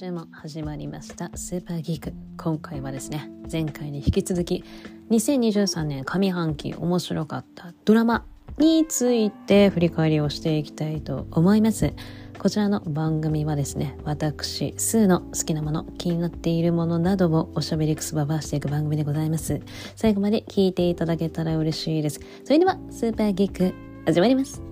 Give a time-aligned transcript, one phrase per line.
[0.00, 2.14] 週も始まりましたスーパーギーク。
[2.38, 4.64] 今回はですね前回に引き続き
[5.10, 8.24] 2023年上半期面白かったドラマ
[8.56, 11.92] について振り返りをしていきたいと思います。
[12.38, 19.60] こちらの番組はですね私スーの好きなもの気になっているものなどをおしゃべりくすばばしていく番組でございます。
[19.96, 22.20] 最後まで聞いていただけたら嬉しいです。
[22.44, 23.74] それではスーパーギーク
[24.06, 24.69] 始まります。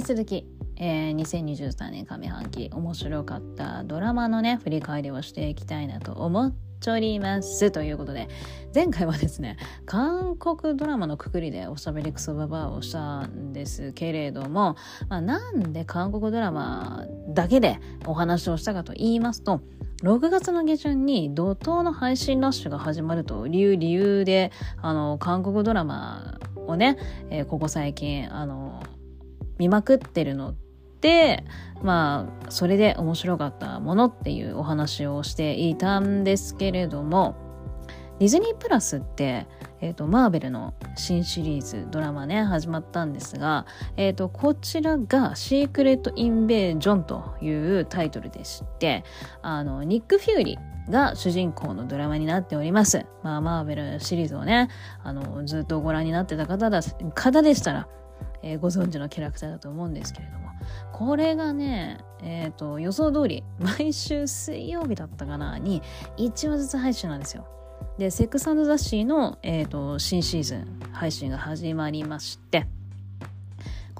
[0.00, 0.46] 引き続き、
[0.76, 7.70] えー、2023年上半期面白かったドラマのね振り返りをしていきたいなと思っております。
[7.70, 8.26] ということで
[8.74, 14.74] 前回はですね韓国ドラマのくくりでおしゃべりクソババアをしたんですけれども、
[15.10, 19.60] まあ、なんで韓国ドラマだけでお話をしたかと言いますと
[20.02, 26.96] 6月の下旬に怒涛の配信ラッシュが始まるという理由であの韓国ドラマをね、
[27.28, 28.82] えー、ここ最近あの
[29.60, 30.54] 見まくってるの
[31.02, 31.44] で
[31.82, 37.36] まあそれで面白かったものっていうお話をしていたんですけれども
[38.18, 39.46] ディズニープラスって、
[39.80, 43.64] えーと、マーベルの新シリーズドラマね始まったんですが、
[43.96, 49.04] えーと、こちらが「シークレット・インベージョン」というタイトルでして
[49.42, 53.06] あのニック・フューリーが主人公のドラマになっております。
[53.22, 54.68] まあ、マーベルシリーズをね、
[55.02, 56.80] あの、ずっとご覧になってた方だ、
[57.14, 57.88] 方でしたら、
[58.42, 60.50] えー、ご存知のキャラクターだと思うんですけれども、
[60.92, 65.82] これがね、えっ、ー、と、予想通り、毎週水曜日だったかな、に
[66.16, 67.46] 1話ずつ配信なんですよ。
[67.98, 72.66] で、セックスザ・シーの、えーと、新シーズン配信が始まりまして、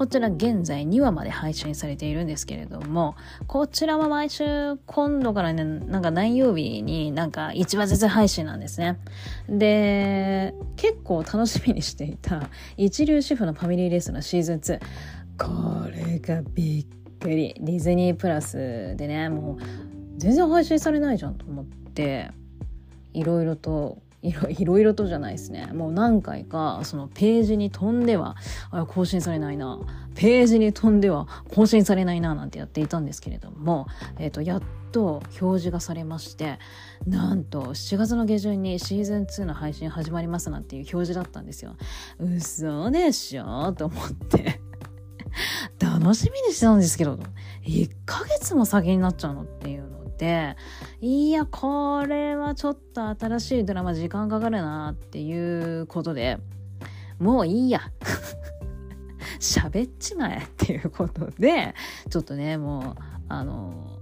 [0.01, 8.98] こちら現在2話まで配信されているんですけれども、こちらは毎週今度からね、なんか何曜日になんか1話ずつ配信なんですね。
[9.47, 14.81] で、結構楽しみにしていた 一流主婦のファミリーレースのシーズン2。
[15.37, 17.55] これがびっくり。
[17.61, 19.62] ディズニープラスでね、もう
[20.17, 22.31] 全然配信されないじゃんと思って、
[23.12, 25.70] いろいろといろ いろいろとじゃないですね。
[25.72, 28.36] もう何回かそのページに飛んでは
[28.88, 29.78] 更新されないな。
[30.14, 33.86] ページに飛んでは更新されないななんてやっていたんですけれども、
[34.19, 36.58] えーと、やっと表示がされまして
[37.06, 41.76] なんと7月の下旬にシーズン2の配信始まりますなんていう表示だったんですよ。
[42.19, 43.72] 嘘でしょ？
[43.72, 44.60] と思って。
[45.78, 47.19] 楽しみにしてたんですけど
[47.64, 50.00] 1ヶ月も先になっちゃうのっていうの。
[50.20, 50.56] て
[51.00, 56.38] いやこれはちょっと新しいドラマ時間かかるなっていうことで
[57.19, 57.81] もういいや
[59.41, 61.75] 喋っちまえっていうことで
[62.10, 63.98] ちょっとねもうあの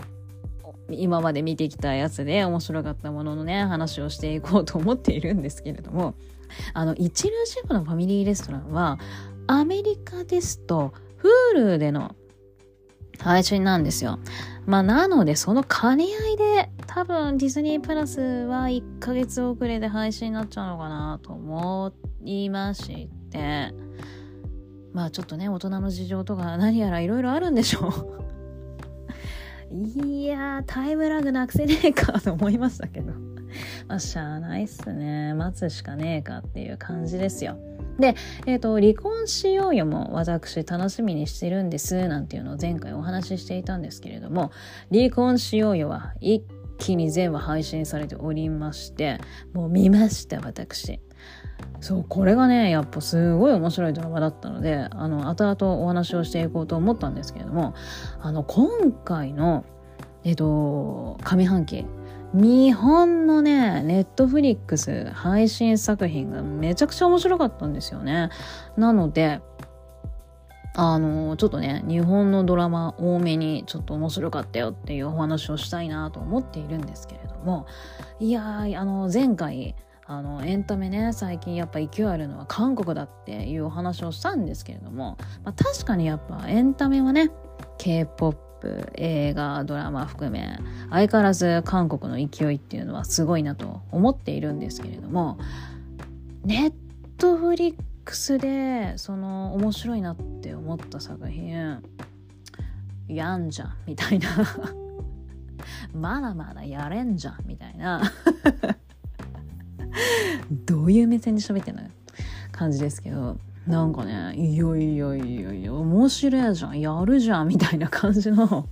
[0.91, 6.15] 今まで見てきたやつで面白かったもののね話をしていこうと思っているんですけれども
[6.75, 8.99] あの一流シェフのファミリーレストランは
[9.47, 10.93] アメリカですと
[11.55, 12.17] Hulu での
[13.21, 14.19] 配信なんですよ。
[14.69, 21.91] まあ、なので、その兼ね合いで、多分ディズニープラスは1ヶ月遅れで配信になっちゃうのかなと思
[22.23, 23.73] いまして、
[24.93, 27.89] まあちょっとね、大人の事情とか何やらいろいろあるんでしょ
[29.73, 29.75] う。
[29.75, 33.15] いやー、タイムラグなくせねえかと思いましたけど。
[33.87, 35.33] まあ、しゃあないっすね。
[35.33, 37.57] 待つしかねえかっていう感じですよ。
[37.99, 38.15] で、
[38.47, 44.53] えっ、ー、と、離婚しようよも私楽しみにしてるんです、なんていうのを前回お話ししていたんですけれども、
[44.93, 46.45] 離婚しようよは一
[46.79, 49.19] 気に全話配信されておりまして、
[49.53, 51.01] もう見ました、私。
[51.81, 57.75] そう、これがね、やっぱすごい面白いドラマだったので、あの、後々お話をしていこうと思ったんですけれども、
[58.21, 59.65] あの、今回の、
[60.25, 61.87] えっ、と、上半期、
[62.35, 68.31] 日本のね、ネットフリックス配信作品がめちゃくちゃ面白かったんですよね。
[68.77, 69.41] なので、
[70.75, 77.67] あの、ちょっとね、日本のドラマ多めにちょっと面白かったよっていうお話をしたいなと思っているんですけれども、
[78.21, 79.75] いや、あの、前回、
[80.07, 87.31] あの、エンタメね、最近やっぱ勢いあるのは韓国だっていうお話をしたんですけれども、まあ、確かにやっぱエンタメはね、
[87.79, 90.59] K-POP プ映画ドラマ含め
[90.91, 95.39] 相変わらず韓国の勢いっていうのはすごいなと思っているんですけれども
[96.45, 96.73] ネッ
[97.19, 97.75] トフリッ
[98.05, 101.83] クスでその面白いなって思った作品
[103.09, 104.29] やんじゃんみたいな。
[105.93, 108.03] まだまだやれんじゃんみたいな。
[110.67, 111.83] どういう目線で喋ってんの
[112.53, 113.39] 感じですけど。
[113.69, 118.67] なんかね、いやいやいやいや、面白いじゃん、やるじゃん、みたいな感じの。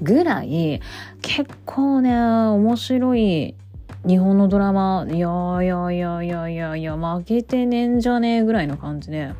[0.00, 0.80] ぐらい、
[1.20, 3.56] 結構ね、面白い
[4.06, 5.28] 日本のドラマいや
[5.60, 9.34] いやいやいやいやいや負けてねんじゃねえぐらいの感じで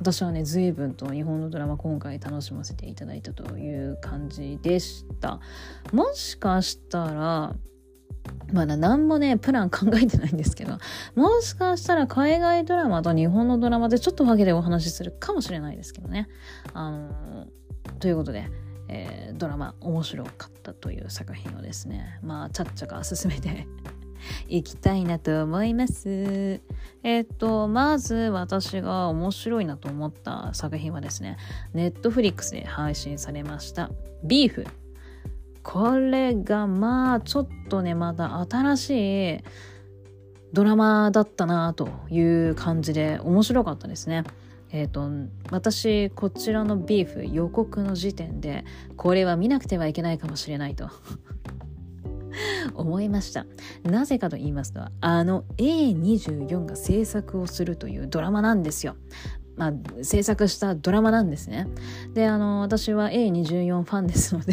[0.00, 5.40] 私はね随分と日本のドラマ今回楽しませていただいたという感じでした。
[5.92, 7.54] もしかしたら
[8.52, 10.78] まだ何もねプラン考えてないんですけど
[11.14, 16.28] もしかしたら海外ドラマと日本のドラマでちょっと分けてお話しするかもしれないですけどね
[16.72, 17.46] あの
[17.98, 18.48] ということで
[18.88, 23.66] えー、ドラマ面白かったという作品をですねまあちゃっちゃか進めて
[24.48, 26.60] いきたいなと思います。
[27.02, 31.36] えっ、と、まず私が面白いなと思った作品はですね、
[31.74, 33.90] ネットフリックスで配信されました、
[34.22, 34.66] ビーフ。
[35.64, 39.38] これがまあちょっとね、まだ新しい
[40.52, 44.22] ドラマだったなという感じで面白かったですね。
[44.70, 45.08] えーと、
[45.50, 48.64] 私こちらのビーフ予告の時点で
[48.96, 50.90] これは見なくてはいけないかもしれないと
[52.74, 53.46] 思いました
[53.84, 58.96] なぜかと言いますとあの A24 が制作をするというドラマなんですよ
[59.56, 59.72] まあ、
[60.02, 61.68] 制作したドラマなんですね。
[62.12, 64.52] で、あの、私は A24 ファンですので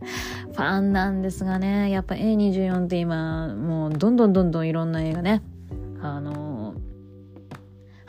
[0.00, 5.42] ファンなんですがね、やっぱ A24 って今、もうどんどんどんどんいろんな映画ね、
[6.02, 6.74] あの、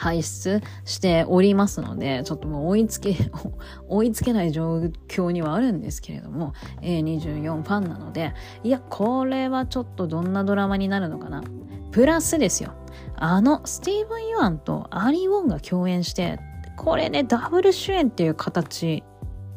[0.01, 3.15] 排出しておりますので、ちょっともう追いつけ、
[3.87, 8.33] 追いつけない状況にはあるんですけれども、A24 ファンなので、
[8.63, 11.43] いや、これはちょっとどんなドラマになるのかな。
[11.91, 12.71] プラスですよ。
[13.15, 16.39] あの、スティーブン・ユアンとアリ・ウォンが共演して、
[16.77, 19.03] これね、ダブル主演っていう形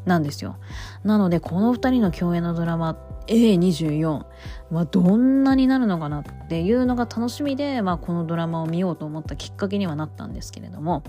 [0.05, 0.57] なんですよ。
[1.05, 2.97] なので、この二人の共演のドラマ
[3.27, 4.25] A24
[4.71, 11.03] はどんなになるのかなっていうのが楽しみで、まあ、このドラマを見ようと思ったきっかけにはなったんですけれども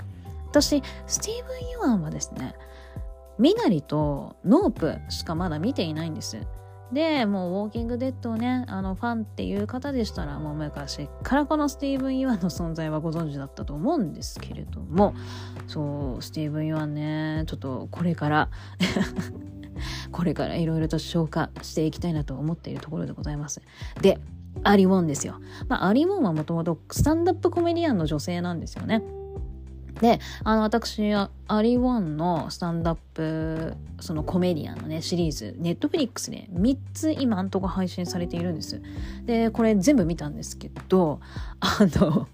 [0.50, 2.56] 私スティーブン・ユアンはですね
[3.38, 6.40] ミナリと NOPE しかまだ見ていないんです。
[6.94, 15.16] でもうウォーキングデッドをねあのファンっていう方でしたらもう昔からこのスティーブン・ユアンの存在はご存知だったと思うんですけれども
[15.68, 18.50] そうスティーブン・ユアンねちょっとこれから
[20.16, 23.62] これからいろいろと消化していきたいなと思っているところでございます。
[24.02, 24.18] で、
[24.64, 25.42] アリウォンですよ。
[25.68, 29.04] まあ、アリウォンはもともとスタンダップコメディアンの女性なんですよね。
[30.00, 31.30] で、あの、私、ア
[31.62, 38.82] リウォンのスタンダップ、そのコメディアンのね、シリーズ、ネットフリックスで3つ今んとこ配信されているんです。
[39.26, 41.20] で、これ全部見たんですけど、
[41.60, 42.30] あの、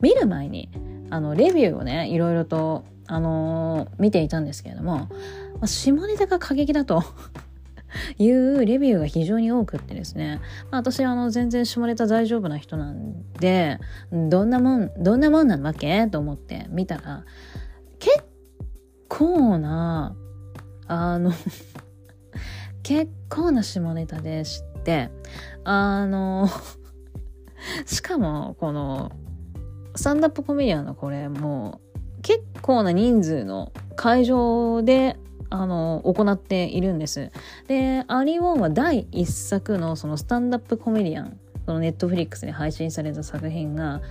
[0.00, 0.68] 見る前に、
[1.10, 5.08] あの、レビューをね、いろいろと、あのー、見ていたんですけれども、
[5.54, 7.02] まあ、下ネタが過激だと
[8.18, 10.40] いうレビューが非常に多くってですね、
[10.70, 13.78] まあ、私あの全然下ネタ大丈夫な人なんで
[14.12, 16.06] どんなもんどんなもんなわけ？
[16.08, 17.24] と思って見たら
[17.98, 18.24] 結
[19.08, 20.16] 構な
[20.86, 21.32] あの
[22.82, 25.10] 結構な下ネタでして
[25.64, 26.48] あの
[27.86, 29.12] しかもこの
[29.94, 31.80] スタンダップコメディアンのこれも
[32.22, 35.16] 結構な人数の会場で
[35.54, 37.30] あの行っているんです。
[37.68, 44.02] でアリウォンは第1作のそのスタンダップコメディアンそのネットフリックスで配信された作品が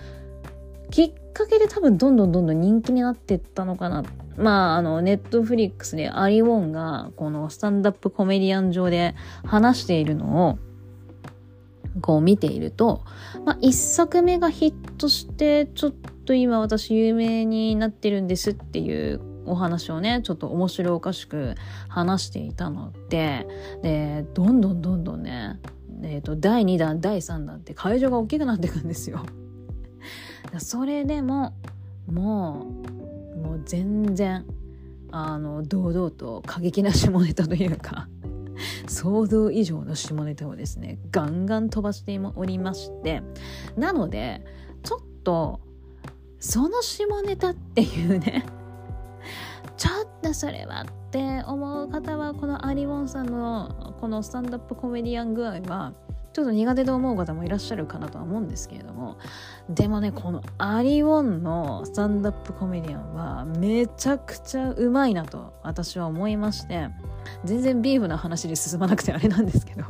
[0.90, 4.04] きっかけで多分どんどんどんどん人気になってったのかな。
[4.38, 10.60] まあ、あの、ネットフリックスでアリウォンがこのスタンダップコメディアン上で話しているのを
[12.02, 13.04] こう見ていると、
[13.44, 15.94] まあ、一作目がヒットして、ちょっ
[16.26, 21.56] と今私有名になってるんですっていうお話をねちょっと面白おかしく
[21.88, 23.48] 話していたので
[23.82, 25.60] でどんどんどんどんね、
[26.04, 29.26] えーと、第2弾第3弾って会場が大きくなっていくんですよ。
[30.60, 31.54] それでも
[32.12, 32.68] も
[33.36, 34.46] うもう全然
[35.12, 38.08] あの堂々と過激な下ネタというか
[38.88, 43.22] 想像以上の下ネタをですねガンガン飛ばしておりまして
[43.78, 44.44] なので
[44.84, 45.60] ちょっと
[46.40, 48.46] その下ネタっていうね
[49.78, 55.94] ちょっとそれはって思う方はこのアリウォンさんのこのスタンダップコメディアン具合は
[56.34, 59.18] ちょっと苦手と思う方もいらっしゃるかなとは思うんですけれども
[59.70, 66.90] でもねこのアリウォンのスタンダップコメディアンはめちゃくちゃうまいなと私は思いまして
[67.46, 69.84] 全然ビーフの話で進まなくてあれなんですけど。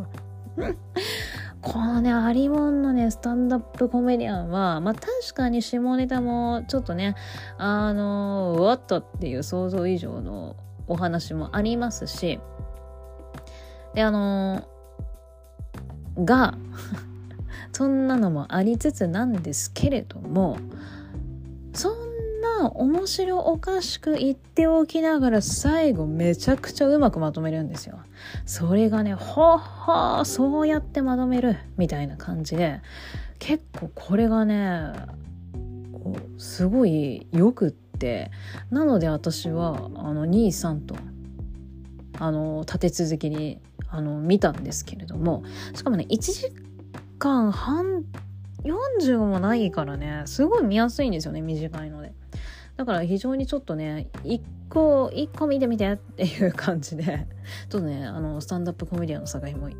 [1.64, 7.16] このね、アリモンのね、スタンダップコメディアンは、まあ確かに下ネタもちょっとね、
[7.58, 12.42] あの、w っとっていう想像以上のお話もありますし、
[13.96, 14.68] で、あの、
[16.18, 16.58] が、
[17.72, 20.58] そんなのもありつつなんですけれども、
[21.74, 21.90] そ
[22.68, 28.00] 面白おかしく言っておきながら最後めちゃくちゃうまくまとめるんですよ。
[28.46, 32.82] それがね、ほっほー、そうやってまとめるみたいな感じで、
[33.40, 34.94] 結構これがね、
[36.38, 38.32] すごいよくって、
[38.72, 40.96] なので私は、あの、兄さんと、
[42.20, 45.44] あの、立て続けに、あの、見たんですけれども、
[45.74, 46.52] しかもね、1時
[47.20, 48.04] 間半
[48.64, 52.14] 40もないからねすごい見やすいんですよね短いので。
[52.76, 57.04] だから非常にちょっとね1個1個見てみてっていう感じで
[57.70, 59.76] ちょっとねあのスタンダップコメディアンの作品もい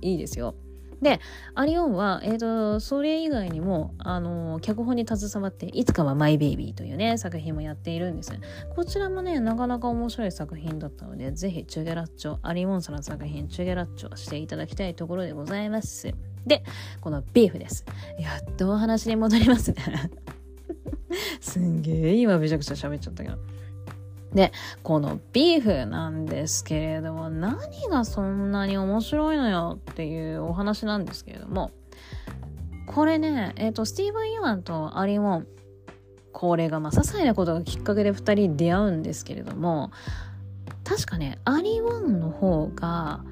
[0.00, 0.54] いですよ
[1.02, 1.20] で、
[1.54, 8.32] アリオンは、え、ー、と、それ以外にも、あの、脚本に携わって、いつかはマイベイビーというね、作品もやっているんです。
[8.74, 16.14] こちらもね、なかなか面白い作品だったので、ぜひ、チュゲラッチョ、アリオンサの作品、チュゲラッチョしていただきたいところでございます。
[16.46, 16.62] で、
[17.00, 17.84] このビーフです。
[18.18, 19.76] やっとお話に戻りますね
[21.40, 23.36] すんげえ今めちゃくちゃ喋っちゃったけど。
[24.32, 27.56] で、このビーフなんですけれども、何
[27.88, 31.70] がそんなに面白いのよっていうお話なんですけれども、
[32.86, 35.46] これね、えっ、ー、と、スティーブン・ユアンとアリ・ウォン、
[36.32, 39.90] これがまあ、些細なことがきっかけで2人出会うんですけれども、
[40.84, 43.24] 確かね、アリ・ウォンの方が、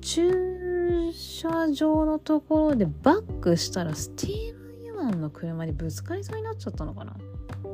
[0.00, 4.57] 駐車場のところでバックしたらスティーブ
[4.98, 7.16] ン・ユアンの車にぶつかりそうになっちゃったのかな？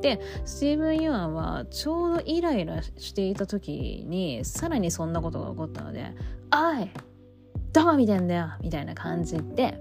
[0.01, 6.13] でスティーブン・ユアンはちょうどイライラしていた時にさらにそんなことが起こったので
[6.53, 6.91] 「おい
[7.73, 9.81] どこ見てんだよ!」みたいな感じで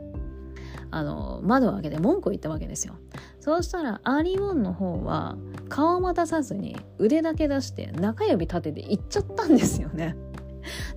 [0.92, 2.96] あの窓を開けて文句を言ったわけですよ。
[3.40, 10.16] そうしたらアリオンの方は顔も出さずに腕だけ出して中指立てて行っちゃったんですよね。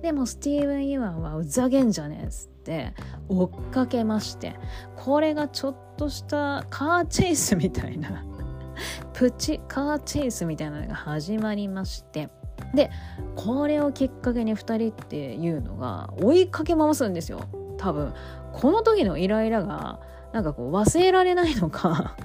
[0.01, 2.93] でもスティーブン・ユアンはうざげんじゃねえっつって
[3.29, 4.55] 追っかけまして
[4.97, 8.25] これがちょっとしたカーチェイスみたいな
[9.13, 12.29] プチカーチェイスみたいなのが始まりまして
[12.75, 12.91] で
[13.35, 17.39] これをきっかけに2人っていうのが追いかけ回すんですよ。
[17.77, 18.13] 多分
[18.51, 19.99] この時のイライラが
[20.33, 22.17] なんかこう忘れられないのか。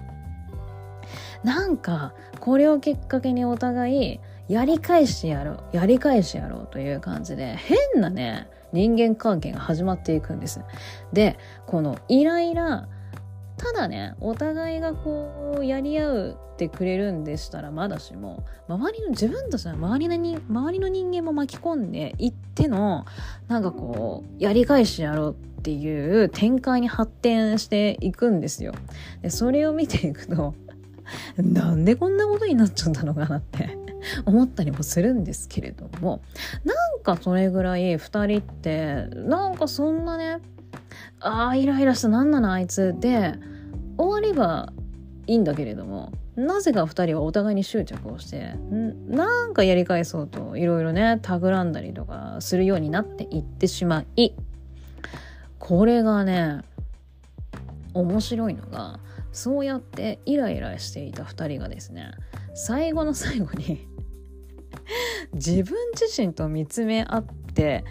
[1.44, 10.60] なんかこれをきっかけにお互いやり返してやろうやり返してやろうという感じで変なね人間関係が始まっていくんです
[11.12, 12.88] でこのイライラ
[13.56, 23.04] ただねお互いがこうやり合うってくれるんでしたらまだしも周りの自分たちの周りのに周りの人間も巻き込んでいっての
[23.48, 28.74] なんかこうやり返しやろうっていう展開に発展していくんですよ。
[29.22, 30.54] でそれを見ていくと
[31.38, 33.78] なんでこんなことになっちゃったのかなって
[34.26, 36.22] 思ったりもするんですけれども
[36.64, 40.38] なんかそれぐらい2人ってなんかそんなね
[41.20, 43.34] ああイライラしたなんなのあいつで
[43.96, 44.72] 終われば
[45.26, 48.54] いいんだけれどもなぜか2人はお互いに執着をして
[49.08, 54.32] なんかやり返そうといろいろね企んだりとかするようになっていってしまい
[55.58, 56.62] これがね
[57.94, 58.98] 面白いのが
[59.32, 62.12] そうやってイライラしていた2人がですね
[62.54, 63.86] 最後の最後に
[65.34, 67.24] 自分自身と見つめ合っ
[67.54, 67.84] て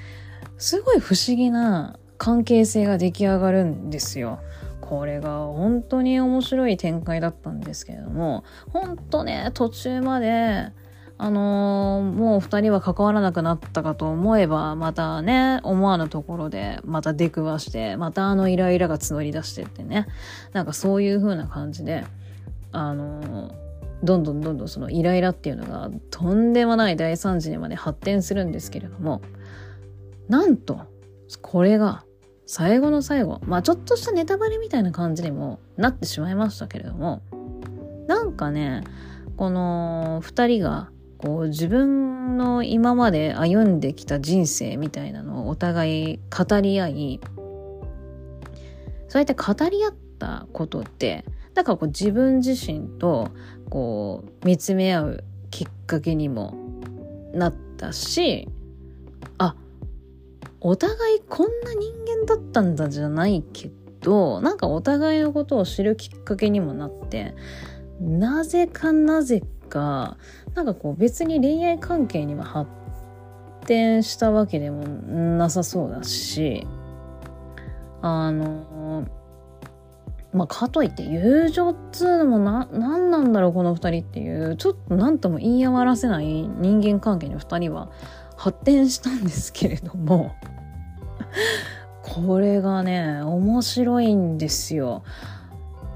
[0.57, 4.39] すごい不思議な関係性が出来上がるんですよ。
[4.79, 10.73] これが本当に面白い展開だったんですけれども本当ね途中まで
[11.17, 20.07] あのー、もう2人は関わらなくなったかと思えばまたね思わぬところでまた出くわしてまたあのイライラが募り出してってね
[20.51, 22.03] なんかそういう風な感じで
[22.71, 23.53] あのー、
[24.03, 29.21] どんどんどんどんそのイライラっていうのがとんでもない大惨事にまで発展するんですけれども
[30.27, 30.81] なんと
[31.41, 32.03] これが
[32.53, 37.21] 最後の最後、まあちょっとしたネタバレみたいな感じにもなってしまいましたけれども、
[38.07, 38.83] なんかね、
[39.37, 47.21] この二人がこう自分の今まで歩んできた人生みたいなのをお互い語り合い、
[49.07, 53.29] そうやって語り合ったことって、だからこう自分自身と
[53.71, 56.53] こう見つめ合うきっかけにも
[57.33, 58.47] なったし
[59.37, 59.55] あ、
[60.59, 67.33] お互いこんな人間だったんだじゃないけど、なんかお互いのことを知るきっかけにもなって、
[67.99, 70.17] なぜかなぜか、
[70.53, 72.69] なんかこう別に恋愛関係には発
[73.65, 76.67] 展したわけでもなさそうだし、
[78.01, 78.65] あの、
[80.33, 87.89] まあ、かといって友情っつうのもな、何なんだろうこの二人っていう、ちょっと何とも言い余らせない人間関係に二人は
[88.37, 90.35] 発展したんですけれども。
[92.01, 95.03] これがね面白いんですよ。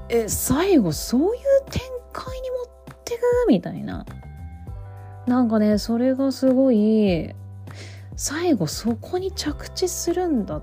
[0.08, 3.20] え最後そういう展開に持ってく？
[3.48, 4.06] みたいな。
[5.26, 7.34] なんかねそれがすごい
[8.14, 10.62] 最後そこに着地するんだっ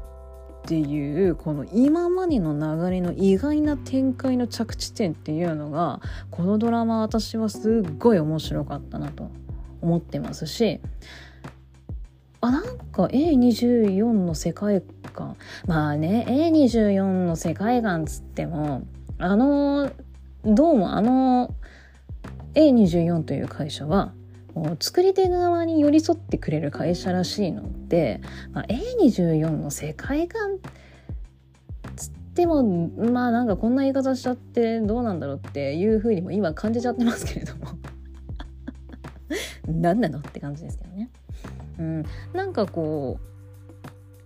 [0.66, 6.02] ていうこの今までの流れの意外な展開の着地点っていうのが
[6.32, 9.30] このドラマ私はすっごい面白かったなと。
[9.84, 10.80] 思ってますし
[12.42, 14.82] あなんか A24 の世界
[15.14, 15.38] 観。
[15.68, 18.86] まあね A24 の世界観つっても
[19.18, 19.92] あの
[20.44, 21.54] どうもあの
[22.56, 24.14] A24 という会社は
[24.80, 30.60] 作り手側に寄り添ってくれる会社らしいので、まあ、A24 の世界観
[31.96, 37.68] つってもまあなんかこんな言い方しちゃってどうなんだろうっていうふうにも今感じちゃってますけれども。
[39.68, 41.10] 何なのって感じですけどね。
[41.80, 43.20] うん、なんかこ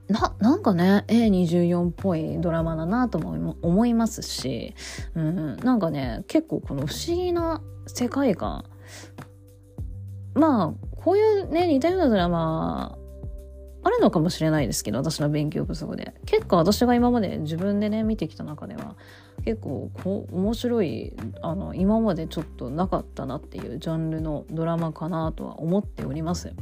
[0.10, 4.74] うななんかね A24 っぽいドラマだなとも思いますし、
[5.16, 8.66] うん、なんかね結構この不思議な世界観
[10.38, 12.98] まあこういうね似たようなドラマ
[13.84, 16.14] あるのかもしれないですけど私の勉強不足で。
[16.26, 18.96] 結構私が今まで自分でね見てきた中では
[19.46, 26.54] 結構こ面白いあの今までちょっとなかったなっていうジャンルのドラマかなとは思っております。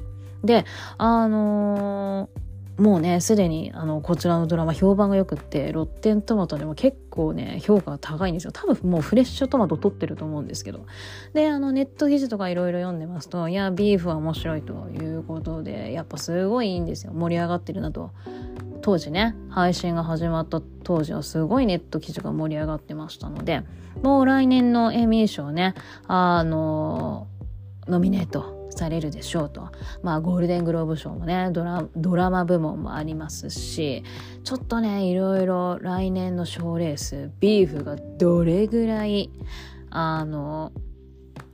[0.44, 0.66] で
[0.98, 2.45] あのー
[2.78, 8.52] もうねすでにあのこちらのドラマ評判がよくってロッテントマトでも結構ね評価が高いんですよ。
[8.52, 10.86] 多分もうフレッシュトマト取ってると思うんですけど。
[11.34, 17.14] であのネット記事とかいろいろ読んでますといやビーフは面白いということでやっぱすごいいいんですよ。
[17.14, 18.12] 盛り上がってるなと。
[18.82, 23.64] 当時ね配信が始まった当時はすごいネット記事が盛り上がってましたので
[24.04, 25.74] もう来年のエミー賞ね
[26.08, 27.28] あの
[27.88, 28.55] ノミネート。
[28.76, 29.70] されるでしょうと。
[30.04, 34.04] まあゴールデングローブ賞もねドラドラマ部門もありますし
[34.44, 39.30] ちょっとねいろいろ来年の賞レースビーフがどれぐらい
[39.90, 40.72] あの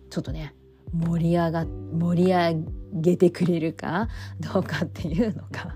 [0.10, 0.56] ちょっとね
[0.94, 2.56] 盛り上が盛り上
[2.94, 4.10] げてくれるか
[4.40, 5.76] どうかっていうのが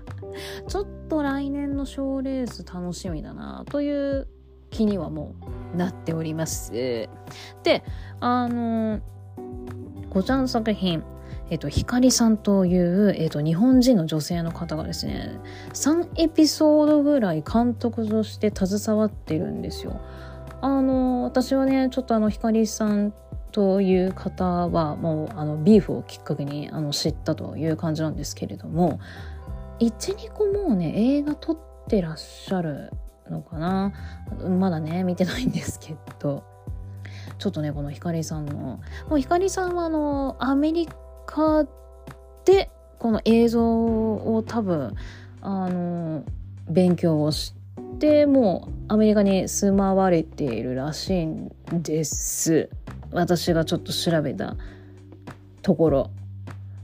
[0.68, 4.28] ちょっと来年の賞レース楽しみだなという
[4.70, 5.34] 気にはも
[5.74, 6.72] うなっております。
[7.62, 7.82] で
[8.20, 9.00] あの
[10.10, 11.02] こちらの作品
[11.48, 15.30] えっと、ひかりさんという、えっと、日本人の女性の方がですね
[15.74, 20.00] 3エピソードぐらい監督として携わってるんですよ。
[20.60, 23.12] あの私はねちょっとあのひかりさん
[23.52, 28.98] という方はもうあのビーフをきっかけにあの知ったという感じなんですけれども
[29.78, 32.90] 12個もうね映画撮ってらっしゃる
[33.30, 33.92] のかな
[34.58, 36.44] まだね見てないんですけど
[37.38, 41.66] ちょっとねこのひかりさんのもうひかりさんはあのアメリカカ
[42.44, 44.94] でこの映像を多分
[45.42, 46.24] あの
[46.68, 47.54] 勉強をし
[47.98, 52.70] てもうアメリカに住まわれているらしいんです。
[53.12, 54.56] 私がちょっと調べた
[55.62, 56.10] ところ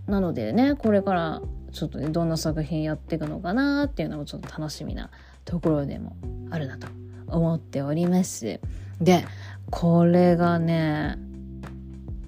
[0.07, 5.11] なのでねこれからちょっとねどんな作品やっていくのかなっていうのもちょっと楽しみな
[5.45, 6.17] ところでも
[6.51, 6.87] あるなと
[7.27, 8.61] 思っております。
[9.01, 9.25] で
[9.71, 11.17] これがね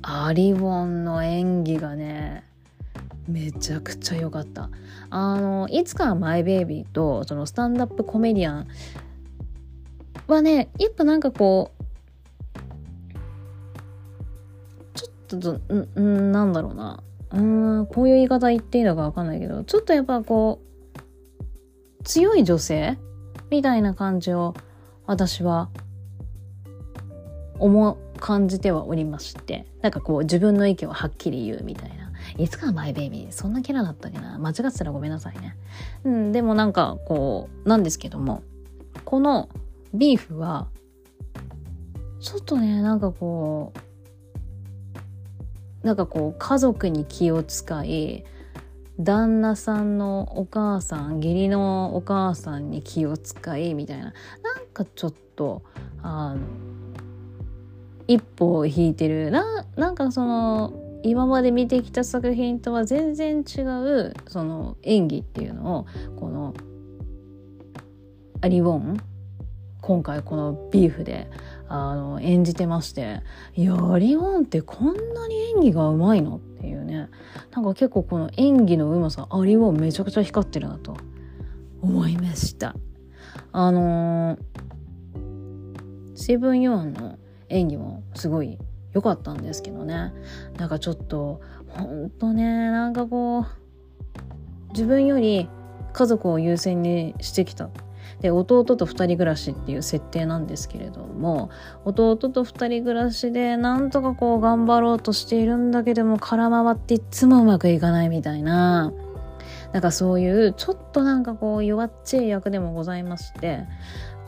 [0.07, 2.45] アリウォンの演技がね
[3.27, 4.69] めちゃくちゃ良かった。
[5.09, 8.69] あのいつかマイベイビーとそのスタンダップコメディアン
[10.27, 11.85] はねやっぱなんかこう
[14.95, 17.03] ちょっとんなんだろうな。
[17.33, 20.61] うんこういう言い方言っていいのか分かんないけどちょっとやっぱこ
[22.01, 22.99] う強い女性
[23.51, 24.55] みたいな感じを
[25.07, 25.71] 私は
[27.59, 29.67] 思感じてはおりまして。
[29.85, 32.11] なんかこう自分の意見をはっきり言うみたいな。
[32.39, 34.39] いつかマイベイビーそんなキャラだったっけな。
[34.39, 35.59] 間違ってたらごめんなさいね、
[36.05, 38.43] うん、でもなんかこうなんですけども。
[39.05, 39.51] この
[39.93, 40.69] ビーフは
[42.19, 43.75] ちょっとねなんかこ
[45.83, 48.25] うなんかこう家族に気を使い
[48.99, 54.05] 旦那さんのお母さん義理のお母さんに気を使いみたいな。
[54.05, 54.15] なん
[54.73, 55.63] かちょっと
[56.03, 56.41] あの
[58.07, 59.31] 一歩を引いてる。
[59.31, 65.87] ななんかその今まで見てきた作品とは全然違うその演技っていうのを
[66.17, 66.55] この
[68.41, 68.97] アリウォン
[69.83, 71.31] 今回このビーフで
[71.69, 73.21] あの演じてまして
[73.55, 77.11] いやアリウォンってこんなに演技がうまいのっていうね。
[77.53, 80.97] なんか結構この演技のうまさアリウォンめちゃくちゃ光ってるなと。
[81.85, 82.75] 思いました。
[83.53, 84.39] あのー、
[86.15, 88.59] セブンヨアンの演技もすごい
[88.93, 90.13] 良かったんですけどね。
[90.57, 93.45] なんかちょっとほんとねなんかこう
[94.71, 95.49] 自分より
[95.93, 97.69] 家族を優先にしてきた。
[98.21, 101.51] で弟と2人暮らしっていう設定なんですけれども
[101.85, 108.93] 弟と2人暮らしでなんとかこう頑張ろうとしているんだけども空回っていつもうまくいかないみたいな。
[109.73, 113.67] なんかそういうちょっとなんかこう弱っちい役でもございまして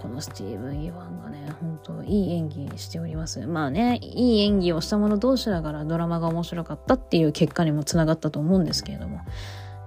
[0.07, 3.45] このスティーブン・イワンがね本当いい演技しております。
[3.45, 9.19] まあねいい演技をした者同士だからドラマが面白かったっていう結果にもつながったと思うんですけれども。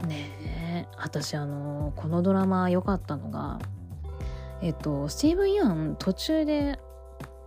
[0.08, 3.60] ねえ私あのこのドラマ良かったのが
[4.62, 6.80] えっとスティーブン・イワン途中で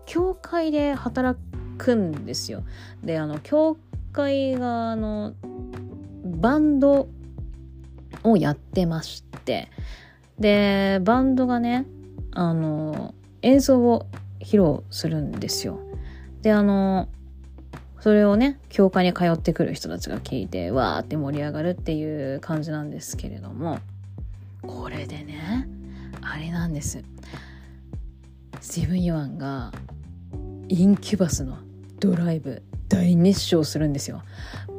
[0.06, 1.38] 教会で働
[1.76, 2.64] くんですよ。
[3.04, 3.76] であの教
[4.14, 5.34] 会があの
[6.24, 7.06] バンド
[8.24, 9.68] をやってまして。
[10.38, 11.86] でバンドがね
[12.32, 14.06] あの演奏を
[14.40, 15.78] 披露するんですよ。
[16.42, 17.08] であの
[18.00, 23.78] それをね教会に通ってくる人たちが聞いてわーって盛り上がるっていう感じなんですけれども
[24.62, 25.68] これでね
[26.20, 27.02] あれなんです。
[28.60, 29.72] スティーブン・ヨアンが
[30.68, 31.58] インキュバスの
[32.00, 34.22] ドライブ大熱唱するんですよ。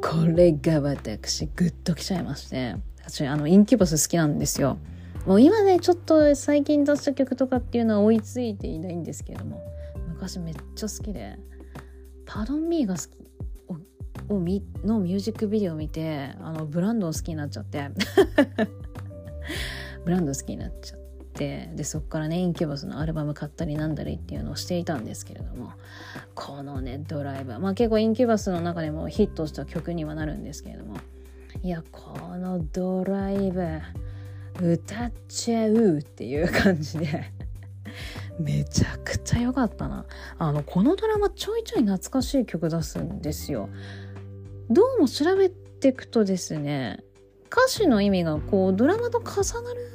[0.02, 4.78] これが私グッときちゃいまして私あのインキュバス好きなんですよ。
[5.26, 9.62] もう今ねちょっと最近出した曲とかっていうのは追いついていないんですけれども。
[10.08, 11.36] 昔めっちゃ好きで
[12.24, 17.90] 「パドンミーが好きをみのミュージックビデオを見てあのブランドを好きになっちゃって。
[20.04, 21.00] ブランド好きになっちゃっ
[21.34, 21.70] て。
[21.74, 25.72] でそっからねインキュバスのアルバム買ったりなんだりっていうのをしていたんですけれども。
[26.34, 30.96] このねドライブまあ結構インキュバスの中でもヒットした曲にはなるんですけれども。
[31.62, 33.64] いやこのドライブ。
[34.60, 37.32] 歌っちゃうっていう感じで。
[38.38, 40.04] めちゃくちゃ良かったな。
[40.38, 43.68] あのこのドラマちょいちょい懐かしい曲出すんですよ。
[44.70, 47.04] どうも調べていくとですね
[47.50, 49.90] 歌詞の意味がこうドラマと重なる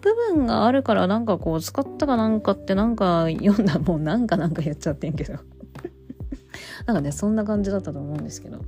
[0.00, 5.34] 部分があるからなんかこう使ったかなんかってなんか読んだもうなんかなんか言っちゃってんけど。
[6.86, 8.60] なんかねそんな感じだったと思うんですけど。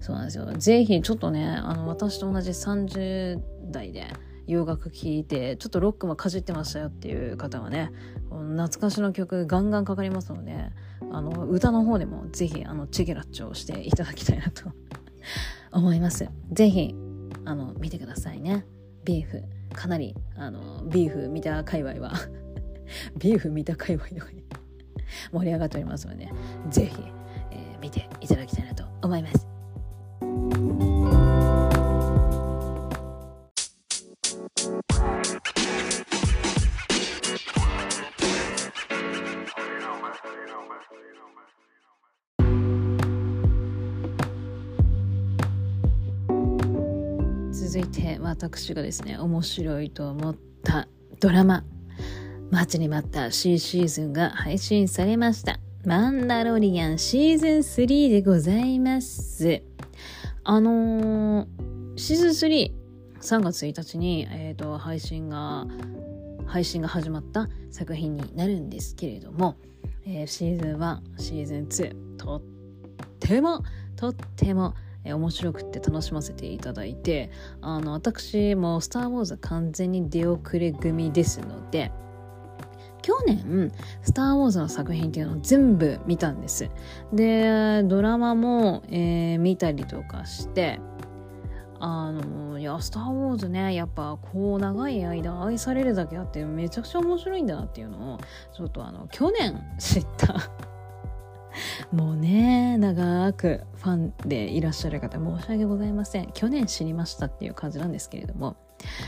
[0.00, 0.46] そうなんですよ。
[0.56, 3.38] ぜひちょっとね、あの、私と同じ30
[3.70, 4.06] 代で
[4.46, 7.92] 洋楽聴いて、ちょっとロックもかじってましたよっていう方はね、
[8.28, 10.56] 懐かしの曲ガンガンかかりますので、
[11.12, 14.72] あの、歌の方でもぜひ、あの、チェケラッチョをしていただきたいなと
[15.72, 16.28] 思います。
[16.52, 16.94] ぜひ、
[17.44, 18.66] あの、見てくださいね。
[19.04, 19.42] ビーフ。
[19.72, 22.12] かなり、あの、ビーフ見た界隈は
[23.18, 24.42] ビーフ見た界隈とかに
[25.32, 26.28] 盛り上がっておりますので、
[26.70, 27.02] ぜひ、
[27.52, 31.19] えー、見ていただきたいなと思います。
[48.30, 50.86] 私がですね面白いと思った
[51.18, 51.64] ドラマ
[52.52, 55.58] 待ちに待った C シーズンが配信されました。
[55.84, 59.62] マンダロリアンシーズン3でございます。
[60.44, 61.46] あのー、
[61.96, 62.72] シーズン3、
[63.20, 65.66] 3月1日に、えーと、配信が、
[66.46, 69.56] 配信が始まった作品になるんですけれども、
[70.06, 72.42] えー、シーズン1、シーズン2、とっ
[73.18, 73.62] ても、
[73.96, 81.92] とっても、え、面白くて楽しませていただいて、あの、私もスター・ウォーズ完全に出遅れ組ですので、
[83.02, 86.68] 去年、スター・ウォーズの作品っていうのを全部見たんです。
[87.12, 90.80] で、ドラマも、えー、見たりとかして、
[91.78, 98.18] あの、いや、スター・ウォーズね、やっぱこう長い間愛されるだけあってめちゃくちゃ面白いんだなっていうのを、
[98.52, 100.34] ちょっとあの、去年知った
[101.92, 106.30] もうね、長くファンでいらっしゃる方申し訳ございません。
[106.32, 108.56] 去年知りましたっていう感じなんですけれども、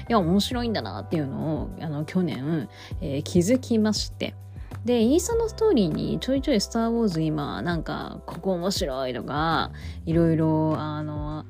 [0.08, 2.68] いや、面白いんだなっていうのを、あの、去年、
[3.00, 4.34] えー、気づきまして、
[4.84, 9.70] で、インスタのストーリーにちょいちょいスター・ウォーズ今、なんか、ここ面白いとか、
[10.06, 11.44] いろいろ、あの、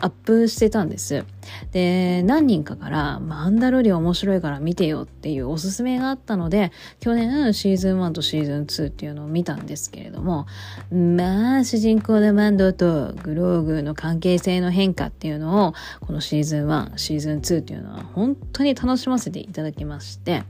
[0.00, 1.24] アップしてたんです。
[1.72, 10.46] で、何人かから、マンダロリア面白いから見てよっていうおすすめがあったので、去年シーズン1とシーズン2っていうのを見たんですけれども、
[10.90, 20.44] まあ、主人公のマンドとグローグの関係性の変化っていうのを、このシーズン1、シーズン2っていうのは本当に楽しませていただきまして、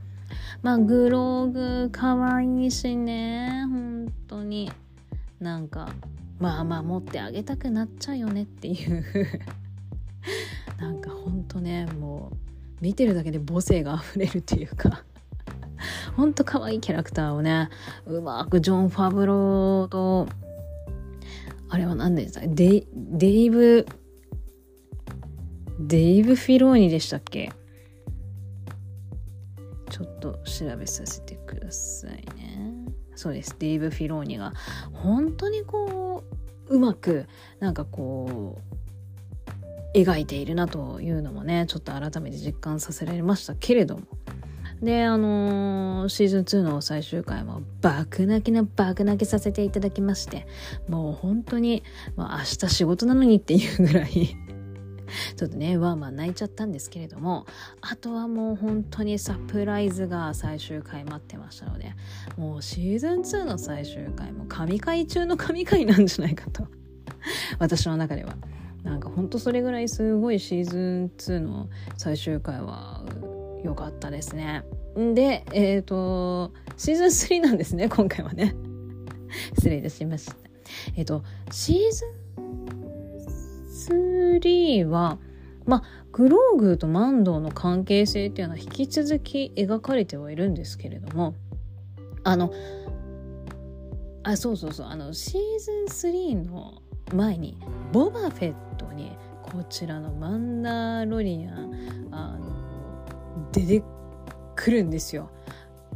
[0.63, 4.71] まあ、グローグ可愛いしね、本当に。
[5.41, 5.89] なんか、
[6.39, 9.05] まあまあ持ってあげたくなっちゃうよねっていう
[10.79, 12.33] なんかほんとねも
[12.81, 15.05] う見てるだけで母性が溢れるっていうか。
[16.17, 17.69] ほんと可愛いキャラクターをね
[18.05, 20.27] うまくジョン・ファブローと
[21.69, 23.87] あれは何でしたデデイブ
[25.79, 27.53] デイブ・フィローニでしたっけ？
[29.91, 32.38] ちょっと調べさせてくださいね。
[33.19, 33.57] そうです。
[33.59, 34.53] デイブ・フィローニが
[34.93, 36.23] 本当にこ
[36.69, 37.27] ううまく
[37.59, 38.61] なんかこ
[39.93, 44.03] う描いているなというのもねちょっと改めて実感させられましたけれども。
[44.81, 50.47] であのー、シーズン2の最終回も爆泣きな爆泣きさせていただきまして。
[50.87, 51.83] もう本当に、
[52.15, 54.37] まあ、明日仕事なのにっていうぐらい
[55.37, 57.47] ちょっとねワンワン泣いちゃったんですけれども
[57.81, 61.95] あとはもう本当にサプライズが最終回待ってましたので
[62.37, 66.67] もうシーズン2の最終回も神回中の神回なんじゃないかと。
[67.59, 68.37] 私の中では。
[68.85, 73.05] なんかほんとそれぐらいすごいシーズン2の最終回は
[73.65, 74.65] 良かったですね。
[75.15, 78.55] でえっ、ー、とシーズン3なんですね今回はね。
[79.55, 80.37] 失礼いたしました。
[80.97, 82.78] えっ、ー、とシーズン
[83.89, 85.19] 3は、
[85.67, 91.35] まあ、グローグーとマンドーの関係性っていうのは引き続き描かれてはいるんですけれども、
[92.25, 92.53] あの、
[94.23, 96.13] あ、そうそうそう、あの、シーズン
[96.45, 96.83] 3の
[97.15, 97.59] 前に、
[97.93, 103.83] ボバフェットに、こちらのマンダロリアン、あの、出て
[104.55, 105.31] くるんですよ。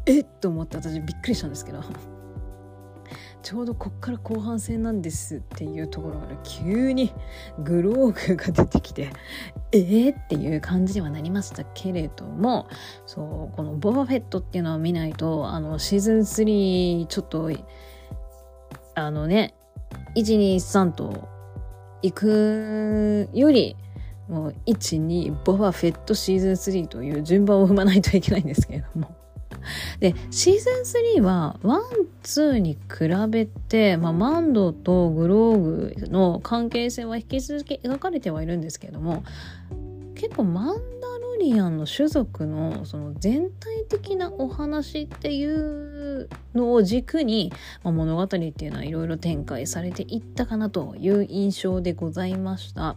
[0.07, 1.81] えっと思って私びっくりしたんですけど
[3.42, 7.12] ちょうどこっから後半戦なんですっていうところから急に
[7.62, 9.11] グローグが出てきて
[9.72, 10.18] えー？
[10.18, 12.66] っていう感じにはなりましたけれども
[13.07, 17.50] そうこのボバフェットっていうのを見ないとあのシーズン3ちょっと
[18.94, 19.55] あのね
[20.14, 21.28] 123と
[22.02, 23.76] 行くより
[24.28, 29.22] もう12ボバフェットシーズン3という順番を踏まないといけないんですけれども。
[30.01, 30.70] で、シーズ
[31.16, 39.25] ン3は、 one、two に比べて、まあ、マンドーとグローグーの関係性は引き続き描かれてはいるんですけれども、
[40.14, 52.96] 結構マンダロリアンの種族のその全体的なお話っていうのを軸に、まあ、物語っていうのはいろいろ展開されていったかなという印象でございました。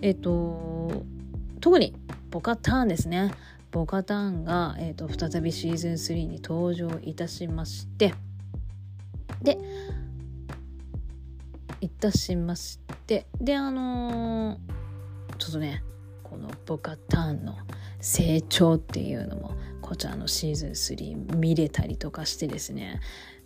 [0.00, 1.04] えっと、
[1.60, 1.94] 特に
[2.30, 3.32] ボカターンですね。
[3.70, 8.14] ボカタンが、えーと、再びシーズン3に登場いたしまして
[9.42, 9.58] で
[11.80, 15.82] いたしましてであのー、ちょっとね
[16.22, 17.56] このボカターンの
[18.00, 23.00] 成長っていうのもこちらのシーズン3見れたりとかしてですね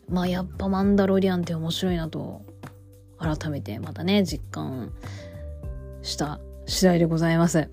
[0.09, 2.43] まあやっぱマンダロリアンって面白いなと
[3.19, 4.93] 改めてまたね実感
[6.03, 7.71] した次第でございます。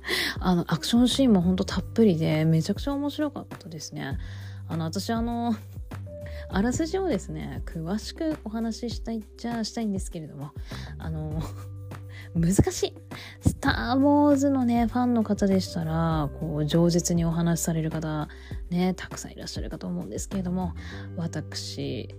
[0.40, 4.18] あの、アクションシーンもほんとたっぷりで、めちゃくちゃ面白かったですね。
[4.68, 5.54] あの、私あの、
[6.48, 10.50] あらすじをですね、詳しくお話ししたいっちゃしたいんですけれども、
[10.98, 11.42] あの、
[12.34, 12.94] 難しい。
[13.40, 18.28] スター・ウォーズのね、ファンの方でしたら、こう、饒舌にお話しされる方、
[18.70, 20.74] ね、たくさんいらっしゃるかと思うんですけれども、
[21.16, 22.14] 私、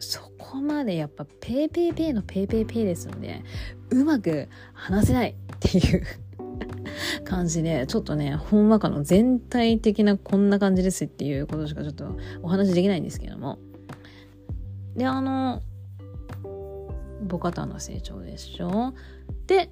[0.00, 3.42] そこまでやっぱペーペーペーのペーペーペーですので、
[3.90, 6.04] うまく話せないっていう
[7.24, 13.58] 感じで、ちょっとね、ほんわかの全体的なこんな感じですっていうことしかちょっとお話できないんですけども。
[14.96, 15.62] で、あの、
[17.22, 18.94] ボカタンの成長でしょ
[19.46, 19.70] で、